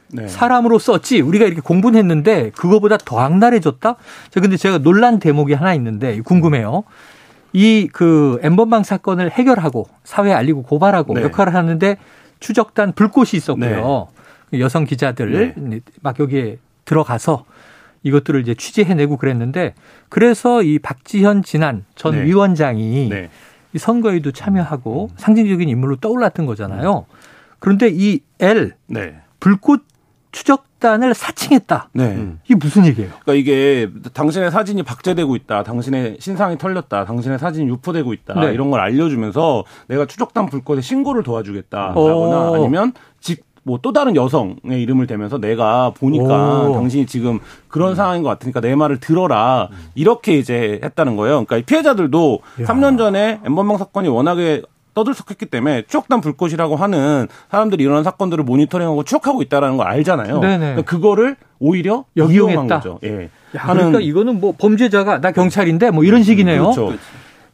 네. 0.10 0.28
사람으로 0.28 0.80
썼지. 0.80 1.22
우리가 1.22 1.46
이렇게 1.46 1.62
공부는 1.62 1.98
했는데 1.98 2.52
그거보다 2.58 2.98
더 2.98 3.20
악랄해졌다? 3.20 3.96
자, 4.30 4.40
근데 4.42 4.58
제가 4.58 4.80
논란 4.80 5.20
대목이 5.20 5.54
하나 5.54 5.74
있는데 5.74 6.20
궁금해요. 6.20 6.84
이그 7.54 8.40
N번방 8.44 8.84
사건을 8.84 9.32
해결하고 9.32 9.88
사회에 10.04 10.34
알리고 10.34 10.64
고발하고 10.64 11.14
네. 11.14 11.22
역할을 11.24 11.56
하는데 11.56 11.96
추적단 12.42 12.92
불꽃이 12.94 13.30
있었고요. 13.36 14.10
여성 14.60 14.84
기자들 14.84 15.56
네. 15.56 15.80
막 16.02 16.20
여기에 16.20 16.58
들어가서 16.84 17.46
이것들을 18.06 18.40
이제 18.40 18.54
취재해내고 18.54 19.18
그랬는데 19.18 19.74
그래서 20.10 20.62
이 20.62 20.80
박지현 20.80 21.44
진안 21.44 21.86
전 21.96 22.14
네. 22.14 22.24
위원장이 22.24 23.10
네. 23.10 23.30
이 23.74 23.78
선거에도 23.80 24.32
참여하고 24.32 25.10
상징적인 25.18 25.68
인물로 25.68 25.98
떠올랐던 25.98 26.46
거잖아요. 26.46 27.08
그런데 27.60 27.90
이 27.92 28.22
L 28.40 28.76
네. 28.88 29.16
불꽃 29.40 29.84
추적단을 30.32 31.16
사칭했다. 31.16 31.90
네. 31.94 32.34
이게 32.46 32.56
무슨 32.56 32.86
얘기예요? 32.86 33.10
그러니까 33.24 33.34
이게 33.34 33.90
당신의 34.14 34.52
사진이 34.52 34.84
박제되고 34.84 35.36
있다, 35.38 35.64
당신의 35.64 36.18
신상이 36.20 36.58
털렸다, 36.58 37.06
당신의 37.06 37.40
사진이 37.40 37.68
유포되고 37.70 38.14
있다 38.14 38.40
네. 38.40 38.54
이런 38.54 38.70
걸 38.70 38.82
알려주면서 38.82 39.64
내가 39.88 40.06
추적단 40.06 40.46
불꽃에 40.48 40.82
신고를 40.82 41.24
도와주겠다라거나 41.24 42.52
오. 42.52 42.56
아니면 42.56 42.94
직 43.20 43.46
뭐 43.66 43.80
또 43.82 43.92
다른 43.92 44.16
여성의 44.16 44.82
이름을 44.82 45.08
대면서 45.08 45.40
내가 45.40 45.90
보니까 45.90 46.70
오. 46.70 46.74
당신이 46.74 47.08
지금 47.08 47.40
그런 47.68 47.96
상황인 47.96 48.22
것 48.24 48.30
같으니까 48.30 48.62
내 48.62 48.76
말을 48.76 49.00
들어라 49.00 49.70
이렇게 49.96 50.38
이제 50.38 50.80
했다는 50.84 51.16
거예요. 51.16 51.46
그러니까 51.46 51.58
이 51.58 51.64
피해자들도 51.64 52.40
야. 52.62 52.66
3년 52.66 52.98
전에 52.98 53.42
엠번방 53.44 53.78
사건이 53.78 54.08
워낙에 54.08 54.62
떠들썩했기 54.94 55.48
때문에 55.48 55.82
추적단 55.84 56.22
불꽃이라고 56.22 56.76
하는 56.76 57.28
사람들이 57.52 57.84
이런 57.84 58.04
사건들을 58.04 58.44
모니터링하고 58.44 59.04
추적하고 59.04 59.42
있다라는 59.42 59.78
걸 59.78 59.88
알잖아요. 59.88 60.40
네네. 60.40 60.58
그러니까 60.58 60.82
그거를 60.84 61.36
오히려. 61.60 62.06
이용한 62.16 62.68
거죠. 62.68 63.00
예. 63.04 63.30
야, 63.56 63.64
그러니까 63.74 64.00
이거는 64.00 64.40
뭐 64.40 64.54
범죄자가 64.58 65.22
나 65.22 65.32
경찰인데 65.32 65.92
뭐 65.92 66.04
이런 66.04 66.24
식이네요. 66.24 66.72
그렇죠. 66.72 66.94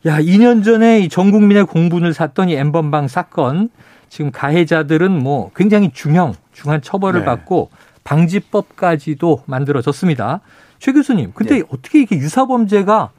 야, 0.06 0.19
2년 0.19 0.63
전에 0.63 1.00
이전 1.00 1.32
국민의 1.32 1.65
공분을 1.65 2.13
샀더니 2.13 2.54
엠번방 2.56 3.08
사건 3.08 3.69
지금 4.12 4.30
가해자들은 4.30 5.24
뭐 5.24 5.52
굉장히 5.56 5.89
중형, 5.93 6.34
중한 6.52 6.82
처벌을 6.82 7.21
네. 7.21 7.26
받고 7.26 7.69
방지법까지도 8.04 9.43
만들어졌습니다. 9.45 10.41
최 10.80 10.91
교수님, 10.91 11.32
근데 11.34 11.60
네. 11.60 11.63
어떻게 11.69 12.02
이게 12.02 12.17
유사범죄가 12.17 13.12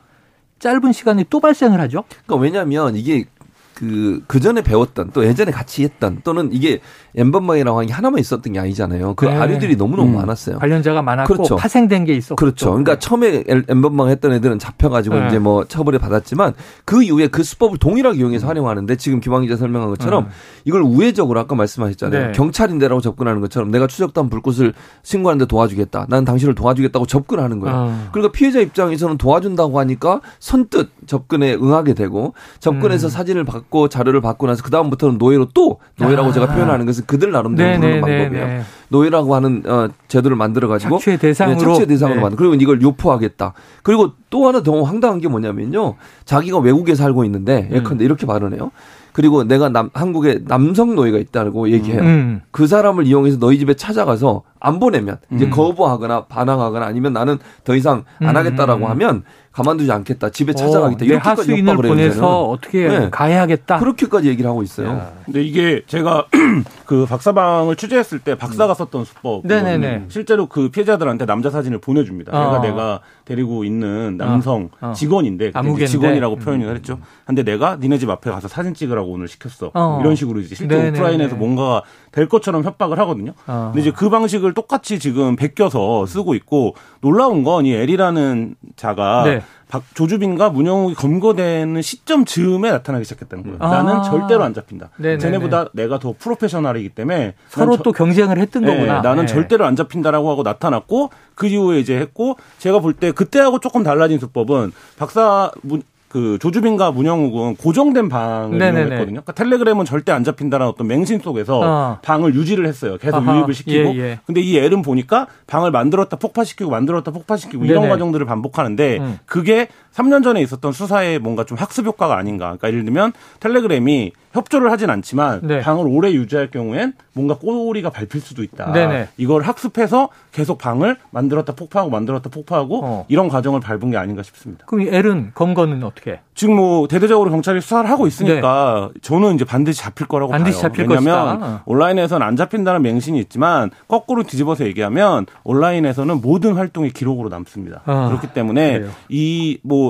짧은 0.58 0.92
시간에 0.92 1.24
또 1.30 1.40
발생을 1.40 1.80
하죠? 1.80 2.04
그러니까 2.26 2.36
왜냐하면 2.36 2.94
이게 2.94 3.24
그, 3.72 4.22
그 4.26 4.38
전에 4.38 4.60
배웠던 4.60 5.12
또 5.12 5.24
예전에 5.24 5.50
같이 5.50 5.82
했던 5.82 6.20
또는 6.24 6.50
이게 6.52 6.80
엠번방이라고 7.14 7.78
하는 7.78 7.86
게 7.88 7.92
하나만 7.92 8.18
있었던 8.20 8.52
게 8.52 8.58
아니잖아요. 8.58 9.14
그 9.14 9.26
네. 9.26 9.36
아류들이 9.36 9.76
너무너무 9.76 10.10
음. 10.10 10.16
많았어요. 10.16 10.58
관련자가 10.58 11.02
많았고 11.02 11.32
그렇죠. 11.34 11.56
파생된 11.56 12.04
게 12.04 12.14
있었고. 12.14 12.36
그렇죠. 12.36 12.66
그러니까 12.70 12.98
처음에 12.98 13.44
엘- 13.46 13.64
엠번방 13.68 14.08
했던 14.08 14.32
애들은 14.32 14.58
잡혀가지고 14.58 15.16
네. 15.18 15.26
이제 15.28 15.38
뭐 15.38 15.64
처벌을 15.64 15.98
받았지만 15.98 16.54
그 16.84 17.02
이후에 17.02 17.26
그 17.28 17.42
수법을 17.42 17.78
동일하게 17.78 18.18
이용해서 18.18 18.46
활용하는데 18.46 18.96
지금 18.96 19.20
김광 19.20 19.42
기자 19.42 19.56
설명한 19.56 19.90
것처럼 19.90 20.24
음. 20.24 20.28
이걸 20.64 20.82
우회적으로 20.82 21.38
아까 21.40 21.54
말씀하셨잖아요. 21.54 22.26
네. 22.28 22.32
경찰인데라고 22.32 23.00
접근하는 23.00 23.40
것처럼 23.40 23.70
내가 23.70 23.86
추적단 23.86 24.30
불꽃을 24.30 24.72
신고하는데 25.02 25.46
도와주겠다. 25.46 26.06
난 26.08 26.24
당신을 26.24 26.54
도와주겠다고 26.54 27.06
접근하는 27.06 27.60
거예요. 27.60 27.76
어. 27.76 28.08
그러니까 28.12 28.32
피해자 28.32 28.60
입장에서는 28.60 29.18
도와준다고 29.18 29.78
하니까 29.80 30.20
선뜻 30.38 30.90
접근에 31.06 31.54
응하게 31.54 31.94
되고 31.94 32.34
접근해서 32.60 33.08
음. 33.08 33.10
사진을 33.10 33.44
받고 33.44 33.88
자료를 33.88 34.20
받고 34.20 34.46
나서 34.46 34.62
그 34.62 34.70
다음부터는 34.70 35.18
노예로 35.18 35.48
또 35.54 35.78
노예라고 35.98 36.30
아. 36.30 36.32
제가 36.32 36.46
표현하는 36.54 36.86
것은 36.86 37.01
그들 37.06 37.32
나름대로 37.32 37.80
부르는 37.80 38.00
방법이에요. 38.00 38.30
네네네. 38.30 38.62
노예라고 38.88 39.34
하는 39.34 39.62
어, 39.66 39.88
제도를 40.08 40.36
만들어 40.36 40.68
가지고 40.68 40.98
착취의 40.98 41.18
대상으로. 41.18 41.58
착취의 41.58 41.86
대상으로 41.86 42.16
네. 42.16 42.22
만들. 42.22 42.36
그리고 42.36 42.54
이걸 42.54 42.82
유포하겠다. 42.82 43.54
그리고 43.82 44.12
또 44.30 44.46
하나 44.46 44.62
더 44.62 44.82
황당한 44.82 45.20
게 45.20 45.28
뭐냐면요. 45.28 45.94
자기가 46.24 46.58
외국에 46.58 46.94
살고 46.94 47.24
있는데 47.24 47.68
음. 47.70 47.76
예컨대 47.76 48.04
이렇게 48.04 48.26
발언해요. 48.26 48.70
그리고 49.12 49.44
내가 49.44 49.68
남 49.68 49.90
한국에 49.92 50.40
남성 50.46 50.94
노예가 50.94 51.18
있다고 51.18 51.70
얘기해요. 51.70 52.00
음. 52.00 52.40
그 52.50 52.66
사람을 52.66 53.06
이용해서 53.06 53.38
너희 53.38 53.58
집에 53.58 53.74
찾아가서 53.74 54.42
안 54.58 54.80
보내면 54.80 55.18
이제 55.32 55.46
음. 55.46 55.50
거부하거나 55.50 56.26
반항하거나 56.26 56.86
아니면 56.86 57.12
나는 57.12 57.38
더 57.64 57.74
이상 57.74 58.04
안 58.20 58.30
음. 58.30 58.36
하겠다라고 58.36 58.86
하면 58.88 59.22
가만두지 59.52 59.90
않겠다. 59.92 60.30
집에 60.30 60.52
찾아가겠다. 60.54 60.96
어, 60.96 60.98
내 60.98 61.04
이렇게까지 61.06 61.40
하수인을. 61.52 61.76
보내서. 61.76 62.44
어떻게 62.48 62.88
네. 62.88 63.08
가해하겠다. 63.10 63.78
그렇게까지 63.78 64.28
얘기를 64.28 64.48
하고 64.50 64.62
있어요. 64.62 65.12
근데 65.24 65.42
이게 65.42 65.82
제가 65.86 66.26
그 66.86 67.06
박사방을 67.06 67.76
취재했을 67.76 68.18
때 68.18 68.34
박사가 68.34 68.74
썼던 68.74 69.04
수법. 69.04 69.46
네네네. 69.46 70.06
실제로 70.08 70.46
그 70.46 70.70
피해자들한테 70.70 71.26
남자 71.26 71.50
사진을 71.50 71.78
보내줍니다. 71.78 72.32
어. 72.32 72.52
내가 72.60 72.60
내가 72.62 73.00
데리고 73.24 73.64
있는 73.64 74.16
남성 74.18 74.68
어, 74.80 74.88
어. 74.88 74.92
직원인데 74.92 75.52
직원이라고 75.86 76.36
표현을 76.36 76.74
했죠. 76.76 76.98
근데 77.26 77.42
내가 77.42 77.76
니네 77.76 77.98
집 77.98 78.10
앞에 78.10 78.30
가서 78.30 78.48
사진 78.48 78.74
찍으라고 78.74 79.10
오늘 79.10 79.28
시켰어. 79.28 79.70
어. 79.74 79.98
이런 80.02 80.16
식으로 80.16 80.40
이제 80.40 80.54
실제 80.54 80.74
네네네. 80.76 80.98
오프라인에서 80.98 81.36
뭔가 81.36 81.82
될 82.10 82.28
것처럼 82.28 82.64
협박을 82.64 82.98
하거든요. 83.00 83.32
어. 83.46 83.70
근데 83.72 83.80
이제 83.82 83.92
그 83.94 84.10
방식을 84.10 84.52
똑같이 84.54 84.98
지금 84.98 85.36
베껴서 85.36 86.04
쓰고 86.06 86.34
있고 86.34 86.74
놀라운 87.00 87.42
건 87.44 87.62
이 87.62 87.72
엘이라는 87.72 88.56
자가 88.76 89.22
네. 89.24 89.41
박, 89.68 89.82
조주빈과 89.94 90.50
문영욱이 90.50 90.94
검거되는 90.94 91.80
시점 91.80 92.24
즈음에 92.26 92.70
나타나기 92.70 93.04
시작했다는 93.04 93.44
거예요. 93.44 93.56
아. 93.60 93.68
나는 93.82 94.02
절대로 94.02 94.42
안 94.44 94.52
잡힌다. 94.52 94.90
네네네. 94.98 95.18
쟤네보다 95.18 95.68
내가 95.72 95.98
더 95.98 96.14
프로페셔널이기 96.18 96.90
때문에 96.90 97.34
서로 97.48 97.70
난 97.70 97.76
저- 97.78 97.82
또 97.84 97.92
경쟁을 97.92 98.38
했던 98.38 98.64
네, 98.64 98.74
거구나. 98.74 99.00
나는 99.00 99.24
네. 99.26 99.32
절대로 99.32 99.64
안 99.64 99.74
잡힌다라고 99.76 100.30
하고 100.30 100.42
나타났고 100.42 101.10
그 101.34 101.46
이후에 101.46 101.78
이제 101.80 101.96
했고 101.96 102.36
제가 102.58 102.80
볼 102.80 102.92
때 102.94 103.12
그때하고 103.12 103.60
조금 103.60 103.82
달라진 103.82 104.18
수법은 104.18 104.72
박사 104.98 105.50
문, 105.62 105.82
그 106.12 106.38
조주빈과 106.42 106.90
문영욱은 106.90 107.56
고정된 107.56 108.10
방을 108.10 108.58
네네네. 108.58 108.80
이용했거든요. 108.80 109.22
그러니까 109.22 109.32
텔레그램은 109.32 109.86
절대 109.86 110.12
안 110.12 110.24
잡힌다는 110.24 110.66
어떤 110.66 110.86
맹신 110.86 111.20
속에서 111.20 111.60
어. 111.64 111.98
방을 112.02 112.34
유지를 112.34 112.66
했어요. 112.66 112.98
계속 112.98 113.16
아하. 113.16 113.38
유입을 113.38 113.54
시키고. 113.54 113.94
예, 113.94 113.98
예. 113.98 114.18
근데 114.26 114.42
이 114.42 114.58
L은 114.58 114.82
보니까 114.82 115.26
방을 115.46 115.70
만들었다 115.70 116.18
폭파시키고 116.18 116.70
만들었다 116.70 117.12
폭파시키고 117.12 117.64
이런 117.64 117.80
네네. 117.80 117.88
과정들을 117.88 118.26
반복하는데 118.26 118.98
음. 118.98 119.18
그게 119.24 119.68
3년 119.92 120.22
전에 120.24 120.40
있었던 120.42 120.72
수사에 120.72 121.18
뭔가 121.18 121.44
좀 121.44 121.58
학습 121.58 121.86
효과가 121.86 122.16
아닌가. 122.16 122.46
그러니까 122.46 122.68
예를 122.68 122.84
들면 122.84 123.12
텔레그램이 123.40 124.12
협조를 124.32 124.70
하진 124.72 124.88
않지만 124.88 125.40
네. 125.42 125.60
방을 125.60 125.86
오래 125.86 126.10
유지할 126.12 126.50
경우엔 126.50 126.94
뭔가 127.12 127.36
꼬리가 127.36 127.90
밟힐 127.90 128.20
수도 128.22 128.42
있다. 128.42 128.72
네네. 128.72 129.08
이걸 129.18 129.42
학습해서 129.42 130.08
계속 130.32 130.56
방을 130.56 130.96
만들었다 131.10 131.54
폭파하고 131.54 131.90
만들었다 131.90 132.30
폭파하고 132.30 132.80
어. 132.82 133.04
이런 133.08 133.28
과정을 133.28 133.60
밟은 133.60 133.90
게 133.90 133.98
아닌가 133.98 134.22
싶습니다. 134.22 134.64
그럼 134.66 134.86
이 134.86 134.88
L은 134.88 135.32
검거는 135.34 135.82
어떻게? 135.84 136.12
해? 136.12 136.20
지금 136.34 136.56
뭐 136.56 136.88
대대적으로 136.88 137.30
경찰이 137.30 137.60
수사를 137.60 137.88
하고 137.90 138.06
있으니까 138.06 138.88
저는 139.02 139.34
이제 139.34 139.44
반드시 139.44 139.80
잡힐 139.82 140.08
거라고 140.08 140.32
네. 140.32 140.38
반드시 140.38 140.62
봐요. 140.62 140.70
잡힐 140.70 140.86
왜냐하면 140.88 141.38
것이다. 141.38 141.46
어. 141.56 141.60
온라인에서는 141.66 142.26
안 142.26 142.36
잡힌다는 142.36 142.80
맹신이 142.80 143.18
있지만 143.20 143.70
거꾸로 143.86 144.22
뒤집어서 144.22 144.64
얘기하면 144.64 145.26
온라인에서는 145.44 146.22
모든 146.22 146.54
활동이 146.54 146.90
기록으로 146.90 147.28
남습니다. 147.28 147.82
아, 147.84 148.08
그렇기 148.08 148.28
때문에. 148.32 148.84
이 149.10 149.58
뭐 149.62 149.81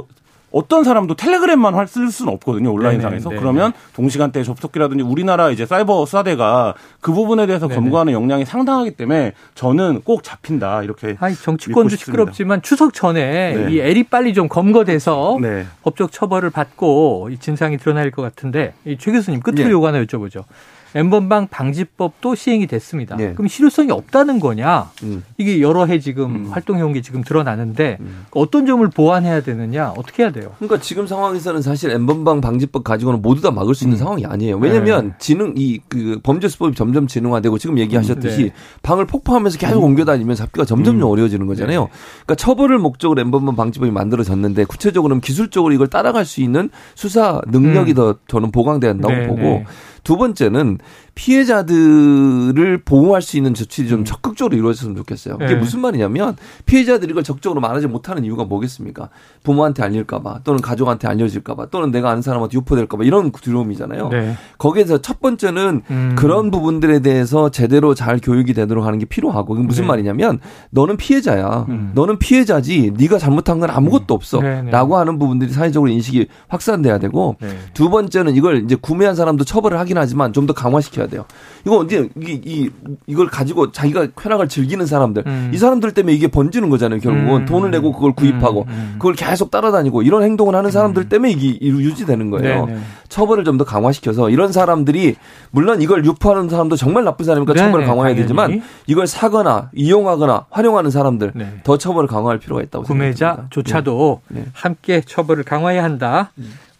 어떤 0.53 0.85
사람도 0.85 1.15
텔레그램만 1.15 1.75
활- 1.75 1.87
쓸 1.89 2.11
수는 2.11 2.33
없거든요 2.35 2.73
온라인상에서 2.73 3.31
네네, 3.31 3.41
그러면 3.41 3.73
동시간대 3.95 4.43
접속기라든지 4.45 5.03
우리나라 5.03 5.51
이제 5.51 5.67
사이버 5.67 6.05
수사대가 6.07 6.75
그 7.01 7.13
부분에 7.13 7.47
대해서 7.47 7.67
네네. 7.69 7.81
검거하는 7.81 8.13
역량이 8.13 8.45
상당하기 8.45 8.93
때문에 8.93 9.33
저는 9.55 10.03
꼭 10.03 10.23
잡힌다 10.23 10.83
이렇게 10.83 11.17
아니 11.21 11.35
정치권도. 11.35 11.97
시끄럽지만 11.97 12.63
추석 12.63 12.95
전에 12.95 13.55
네. 13.57 13.73
이 13.73 13.81
L이 13.81 14.05
빨리 14.05 14.35
좀 14.35 14.49
검거돼서 14.49 15.39
네. 15.41 15.67
법적 15.83 16.13
처벌을 16.13 16.51
받고 16.51 17.29
이 17.33 17.39
진상이 17.39 17.79
드러날 17.79 18.11
것 18.11 18.23
같은데 18.23 18.75
이최 18.85 19.11
교수님 19.13 19.41
끝으로 19.41 19.65
예. 19.67 19.71
요거 19.71 19.89
하나 19.89 20.03
여쭤보죠. 20.05 20.45
엠번방 20.95 21.49
방지법도 21.49 22.35
시행이 22.35 22.67
됐습니다. 22.67 23.17
예. 23.21 23.33
그럼 23.33 23.49
실효성이 23.49 23.91
없다는 23.91 24.41
거냐? 24.41 24.91
음. 25.03 25.25
이게 25.39 25.61
여러 25.61 25.87
해 25.87 26.01
지금 26.01 26.49
활동해온 26.51 26.93
게 26.93 27.03
지금 27.03 27.23
드러나는데 27.23 27.99
어떤 28.33 28.67
점을 28.67 28.87
보완해야 28.89 29.43
되느냐? 29.43 29.91
어떻게 29.97 30.23
해야 30.25 30.33
돼요? 30.33 30.53
그러니까 30.59 30.81
지금 30.81 31.07
상황에서는 31.07 31.63
사실 31.63 31.91
엠번방 31.91 32.41
방지법 32.41 32.85
가지고는 32.85 33.23
모두 33.23 33.41
다 33.41 33.51
막을 33.51 33.75
수 33.75 33.85
있는 33.85 33.97
상황이 33.97 34.27
아니에요. 34.27 34.57
왜냐하면 34.59 35.09
네. 35.09 35.15
지능 35.19 35.55
이 35.57 35.81
그 35.89 36.21
범죄 36.23 36.49
수법이 36.49 36.75
점점 36.75 37.07
진흥화되고 37.07 37.59
지금 37.59 37.79
얘기하셨듯이 37.79 38.45
네. 38.45 38.53
방을 38.83 39.07
폭파하면서 39.07 39.59
계속 39.59 39.83
옮겨다니면 39.85 40.37
잡기가 40.37 40.65
점점 40.65 40.99
점 40.99 41.11
어려워지는 41.11 41.47
거잖아요. 41.47 41.89
그러니까 42.25 42.35
처벌을 42.35 42.79
목적으로 42.79 43.21
엠번방 43.21 43.57
방지법이 43.57 43.91
만들어졌는데 43.91 44.65
구체적으로는 44.65 45.21
기술적으로 45.21 45.73
이걸 45.75 45.89
따라갈 45.89 46.25
수 46.25 46.41
있는 46.41 46.71
수사 46.95 47.41
능력이 47.49 47.93
음. 47.93 47.95
더 47.95 48.15
저는 48.27 48.51
보강돼야 48.51 48.93
한다고 48.93 49.15
네, 49.15 49.27
보고 49.27 49.43
네. 49.43 49.65
두 50.05 50.17
번째는 50.17 50.79
피해자들을 51.15 52.83
보호할 52.85 53.23
수 53.23 53.37
있는 53.37 53.55
조치들이 53.55 53.89
좀 53.89 54.05
적극적으로 54.05 54.57
이루어졌으면 54.57 54.97
좋겠어요. 54.97 55.39
그게 55.39 55.55
네. 55.55 55.61
무슨 55.61 55.81
말이냐면 55.81 56.37
피해자들이 56.67 57.11
이걸 57.11 57.23
적극적으로 57.23 57.61
말하지 57.61 57.87
못하는 57.87 58.25
이유가 58.25 58.45
뭐겠습니까? 58.45 59.09
부모한테 59.43 59.83
알릴까봐 59.83 60.41
또는 60.45 60.61
가족한테 60.61 61.09
알려질까봐 61.09 61.67
또는 61.67 61.91
내가 61.91 62.11
아는 62.11 62.23
사람한테 62.23 62.57
유포될까봐 62.59 63.05
이런 63.05 63.31
두려움이잖아요. 63.33 64.09
네. 64.09 64.37
거기에서 64.59 65.03
첫 65.03 65.21
번째는 65.21 65.83
음. 65.91 66.15
그런 66.17 66.51
부분들에 66.51 67.01
대해서 67.01 67.51
제대로 67.51 67.95
잘 67.95 68.19
교육이 68.23 68.55
되도록 68.55 68.85
하는 68.85 68.99
게 68.99 69.05
필요하고 69.05 69.57
이게 69.57 69.65
무슨 69.65 69.85
네. 69.85 69.89
말이냐면 69.89 70.39
너는 70.71 70.97
피해자야. 70.97 71.67
음. 71.69 71.93
너는 71.95 72.19
피해자지. 72.19 72.93
네가 72.97 73.19
잘못한 73.19 73.59
건 73.61 73.71
아무것도 73.71 74.15
없어. 74.15 74.41
네, 74.41 74.63
네. 74.63 74.71
라고 74.71 74.97
하는 74.97 75.19
부분들이 75.19 75.51
사회적으로 75.51 75.91
인식이 75.91 76.29
확산돼야 76.49 76.99
되고 76.99 77.37
네. 77.41 77.49
두 77.75 77.91
번째는 77.91 78.37
이걸 78.37 78.65
이제 78.65 78.77
구매한 78.77 79.15
사람도 79.15 79.45
처벌을 79.45 79.79
하긴 79.79 79.99
하지만 79.99 80.33
좀 80.33 80.43
더 80.43 80.53
강화시켜 80.53 81.02
야 81.03 81.07
돼요. 81.07 81.25
이거 81.65 81.79
언제 81.79 82.09
이, 82.21 82.41
이 82.45 82.71
이걸 83.07 83.27
가지고 83.29 83.71
자기가 83.73 84.09
쾌락을 84.17 84.49
즐기는 84.49 84.85
사람들 84.85 85.23
음. 85.27 85.51
이 85.55 85.59
사람들 85.59 85.93
때문에 85.93 86.13
이게 86.15 86.27
번지는 86.29 86.71
거잖아요. 86.71 87.01
결국은 87.01 87.43
음. 87.43 87.47
돈을 87.47 87.71
내고 87.71 87.93
그걸 87.93 88.13
구입하고 88.13 88.63
음, 88.63 88.69
음. 88.69 88.95
그걸 88.99 89.15
계속 89.15 89.51
따라다니고 89.51 90.03
이런 90.03 90.23
행동을 90.25 90.55
하는 90.55 90.71
사람들 90.71 91.09
때문에 91.09 91.31
이게 91.33 91.59
유지되는 91.61 92.31
거예요. 92.31 92.67
네, 92.67 92.75
네. 92.75 92.81
처벌을 93.09 93.45
좀 93.45 93.53
더 93.59 93.65
강화시켜서 93.65 94.31
이런 94.31 94.51
사람들이 94.51 95.17
물론 95.51 95.83
이걸 95.83 96.05
유포하는 96.07 96.49
사람도 96.49 96.77
정말 96.77 97.05
나쁜 97.05 97.27
사람이니까 97.27 97.53
네, 97.53 97.59
처벌을 97.61 97.85
네, 97.85 97.87
강화해야 97.91 98.15
당연히. 98.15 98.23
되지만 98.23 98.63
이걸 98.87 99.07
사거나 99.07 99.69
이용하거나 99.75 100.47
활용하는 100.51 100.91
사람들 100.91 101.33
네. 101.35 101.61
더 101.65 101.77
처벌을 101.77 102.09
강화할 102.09 102.39
필요가 102.39 102.63
있다고 102.63 102.85
생각합니다. 102.87 103.37
구매자조차도 103.37 104.21
네. 104.29 104.45
함께 104.55 105.03
처벌을 105.05 105.45
강화해야 105.45 105.85
한다. 105.85 106.33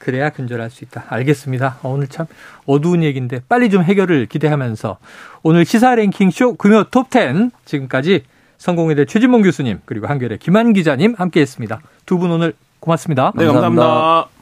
그래야 0.03 0.31
근절할 0.31 0.69
수 0.69 0.83
있다. 0.85 1.05
알겠습니다. 1.09 1.79
어, 1.83 1.91
오늘 1.91 2.09
참 2.09 2.27
어두운 2.67 3.05
얘기인데 3.05 3.41
빨리 3.49 3.71
좀 3.71 3.85
해결을 3.85 4.27
기대하면서 4.27 4.99
오늘 5.45 5.65
시사 5.65 5.95
랭킹쇼 5.95 6.57
금요 6.57 6.85
톱10 6.91 7.53
지금까지 7.65 8.25
성공회대 8.59 9.05
최진봉 9.05 9.43
교수님 9.43 9.79
그리고 9.85 10.09
한겨레 10.09 10.39
김한 10.39 10.73
기자님 10.73 11.15
함께했습니다. 11.17 11.81
두 12.07 12.19
분 12.19 12.33
오늘 12.33 12.53
고맙습니다. 12.81 13.33
네, 13.37 13.47
감사합니다. 13.47 13.83
감사합니다. 13.85 14.42